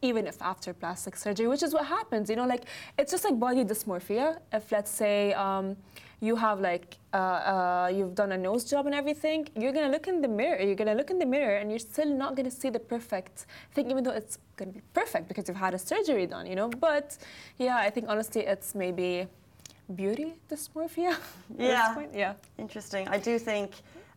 even 0.00 0.26
if 0.26 0.40
after 0.40 0.72
plastic 0.72 1.14
surgery, 1.16 1.48
which 1.48 1.62
is 1.62 1.74
what 1.74 1.86
happens. 1.86 2.30
You 2.30 2.36
know, 2.36 2.46
like 2.46 2.64
it's 2.98 3.10
just 3.12 3.24
like 3.24 3.38
body 3.38 3.64
dysmorphia. 3.64 4.38
If 4.52 4.72
let's 4.72 4.90
say. 4.90 5.34
Um, 5.34 5.76
you 6.22 6.36
have 6.36 6.60
like 6.60 6.96
uh, 7.12 7.16
uh, 7.16 7.92
you've 7.92 8.14
done 8.14 8.30
a 8.32 8.38
nose 8.38 8.64
job 8.64 8.86
and 8.86 8.94
everything, 8.94 9.48
you're 9.60 9.72
gonna 9.72 9.88
look 9.96 10.06
in 10.06 10.22
the 10.22 10.28
mirror. 10.28 10.62
You're 10.62 10.76
gonna 10.82 10.94
look 10.94 11.10
in 11.10 11.18
the 11.18 11.26
mirror, 11.26 11.56
and 11.56 11.68
you're 11.68 11.80
still 11.92 12.10
not 12.22 12.36
gonna 12.36 12.50
see 12.62 12.70
the 12.70 12.78
perfect 12.78 13.46
thing, 13.74 13.90
even 13.90 14.04
though 14.04 14.12
it's 14.20 14.38
gonna 14.56 14.70
be 14.70 14.82
perfect 14.94 15.26
because 15.28 15.48
you've 15.48 15.56
had 15.66 15.74
a 15.74 15.78
surgery 15.78 16.26
done, 16.26 16.46
you 16.46 16.54
know. 16.54 16.68
But 16.68 17.18
yeah, 17.58 17.76
I 17.76 17.90
think 17.90 18.06
honestly, 18.08 18.42
it's 18.46 18.74
maybe 18.74 19.26
beauty 19.96 20.34
dysmorphia. 20.48 21.16
Yeah. 21.58 22.04
Yeah. 22.14 22.34
Interesting. 22.56 23.08
I 23.08 23.18
do 23.18 23.38
think. 23.38 23.72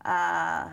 Uh, 0.06 0.70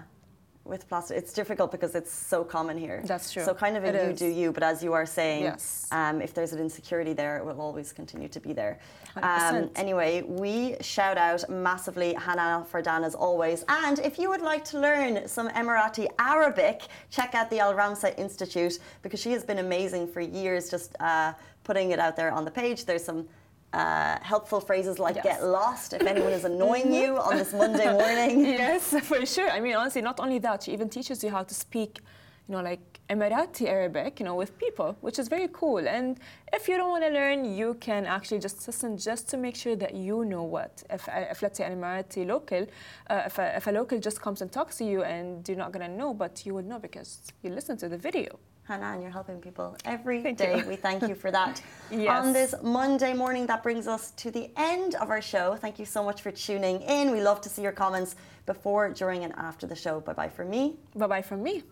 with 0.65 0.89
plastic. 0.89 1.17
It's 1.19 1.33
difficult 1.33 1.73
because 1.73 1.95
it's 1.95 2.13
so 2.13 2.45
common 2.45 2.79
here. 2.79 3.03
That's 3.05 3.33
true. 3.33 3.45
So 3.45 3.53
kind 3.55 3.77
of 3.77 3.85
a 3.85 3.89
it 3.89 3.95
you 3.95 4.11
is. 4.13 4.19
do 4.19 4.27
you, 4.27 4.53
but 4.53 4.63
as 4.63 4.83
you 4.83 4.93
are 4.93 5.07
saying, 5.07 5.43
yes. 5.43 5.89
um, 5.91 6.23
if 6.23 6.35
there's 6.35 6.53
an 6.53 6.61
insecurity 6.61 7.13
there, 7.13 7.39
it 7.39 7.45
will 7.45 7.61
always 7.61 7.93
continue 7.93 8.29
to 8.29 8.41
be 8.41 8.53
there. 8.53 8.79
Um, 9.17 9.71
anyway, 9.77 10.23
we 10.23 10.77
shout 10.81 11.19
out 11.19 11.49
massively 11.51 12.15
Hanan 12.15 12.65
Fardan 12.65 13.05
as 13.05 13.15
always. 13.15 13.65
And 13.69 13.99
if 13.99 14.19
you 14.19 14.29
would 14.31 14.41
like 14.41 14.65
to 14.67 14.81
learn 14.81 15.29
some 15.29 15.49
Emirati 15.51 16.07
Arabic, 16.19 16.83
check 17.11 17.35
out 17.35 17.51
the 17.51 17.59
Al 17.59 17.75
Ramsa 17.75 18.17
Institute 18.19 18.79
because 19.03 19.21
she 19.21 19.33
has 19.33 19.45
been 19.45 19.59
amazing 19.59 20.07
for 20.07 20.21
years 20.21 20.71
just 20.71 20.95
uh, 21.01 21.33
putting 21.65 21.91
it 21.91 21.99
out 21.99 22.17
there 22.17 22.33
on 22.33 22.45
the 22.45 22.51
page. 22.51 22.85
There's 22.85 23.05
some 23.05 23.29
uh, 23.73 24.19
helpful 24.23 24.61
phrases 24.61 24.99
like 24.99 25.17
yes. 25.17 25.25
get 25.25 25.45
lost 25.45 25.93
if 25.93 26.03
anyone 26.03 26.33
is 26.33 26.45
annoying 26.53 26.93
you 26.93 27.17
on 27.19 27.37
this 27.37 27.53
Monday 27.53 27.91
morning. 28.01 28.41
yes, 28.41 28.95
for 29.03 29.25
sure. 29.25 29.51
I 29.51 29.61
mean, 29.61 29.75
honestly, 29.75 30.03
not 30.03 30.21
only 30.21 30.39
that, 30.41 30.65
she 30.65 30.73
even 30.73 30.89
teaches 30.89 31.25
you 31.25 31.31
how 31.31 31.43
to 31.43 31.55
speak, 31.55 32.01
you 32.49 32.55
know, 32.55 32.63
like 32.63 32.81
Emirati 33.09 33.67
Arabic, 33.69 34.21
you 34.21 34.27
know, 34.27 34.35
with 34.35 34.57
people, 34.59 34.97
which 35.01 35.19
is 35.19 35.29
very 35.29 35.49
cool. 35.53 35.87
And 35.89 36.19
if 36.53 36.69
you 36.69 36.77
don't 36.77 36.91
want 36.91 37.05
to 37.05 37.11
learn, 37.11 37.45
you 37.45 37.75
can 37.75 38.07
actually 38.07 38.39
just 38.41 38.67
listen 38.67 38.97
just 38.97 39.29
to 39.31 39.37
make 39.37 39.57
sure 39.57 39.77
that 39.77 39.95
you 39.95 40.25
know 40.25 40.43
what. 40.43 40.83
If, 40.91 41.09
if 41.13 41.43
let's 41.43 41.59
say 41.59 41.65
an 41.65 41.79
Emirati 41.79 42.27
local, 42.27 42.67
uh, 43.11 43.23
if, 43.27 43.39
a, 43.39 43.57
if 43.57 43.67
a 43.67 43.71
local 43.71 43.99
just 43.99 44.21
comes 44.21 44.43
and 44.43 44.51
talks 44.51 44.79
to 44.79 44.85
you 44.85 45.03
and 45.03 45.47
you're 45.49 45.59
not 45.59 45.73
going 45.73 45.89
to 45.91 45.95
know, 45.95 46.15
but 46.15 46.45
you 46.47 46.55
will 46.55 46.63
know 46.63 46.79
because 46.79 47.33
you 47.43 47.51
listen 47.51 47.77
to 47.79 47.89
the 47.89 47.99
video. 47.99 48.39
Hanan, 48.69 49.03
you're 49.03 49.11
helping 49.11 49.41
people 49.41 49.77
every 49.85 50.23
thank 50.23 50.39
day. 50.39 50.63
We 50.67 50.77
thank 50.77 51.03
you 51.03 51.15
for 51.15 51.31
that. 51.33 51.61
yes. 51.91 52.25
On 52.25 52.33
this 52.33 52.55
Monday 52.63 53.13
morning, 53.13 53.47
that 53.47 53.63
brings 53.63 53.89
us 53.89 54.13
to 54.13 54.31
the 54.31 54.51
end 54.57 54.95
of 54.97 55.11
our 55.11 55.21
show. 55.21 55.57
Thank 55.57 55.79
you 55.79 55.85
so 55.85 56.05
much 56.05 56.23
for 56.23 56.31
tuning 56.31 56.81
in. 56.83 57.11
We 57.11 57.21
love 57.21 57.41
to 57.43 57.49
see 57.49 57.63
your 57.63 57.73
comments 57.73 58.15
before, 58.47 58.91
during, 58.91 59.25
and 59.25 59.33
after 59.37 59.67
the 59.67 59.77
show. 59.77 60.01
Bye 60.01 60.13
bye 60.13 60.29
from 60.29 60.51
me. 60.51 60.77
Bye 60.95 61.07
bye 61.09 61.23
from 61.23 61.43
me. 61.43 61.65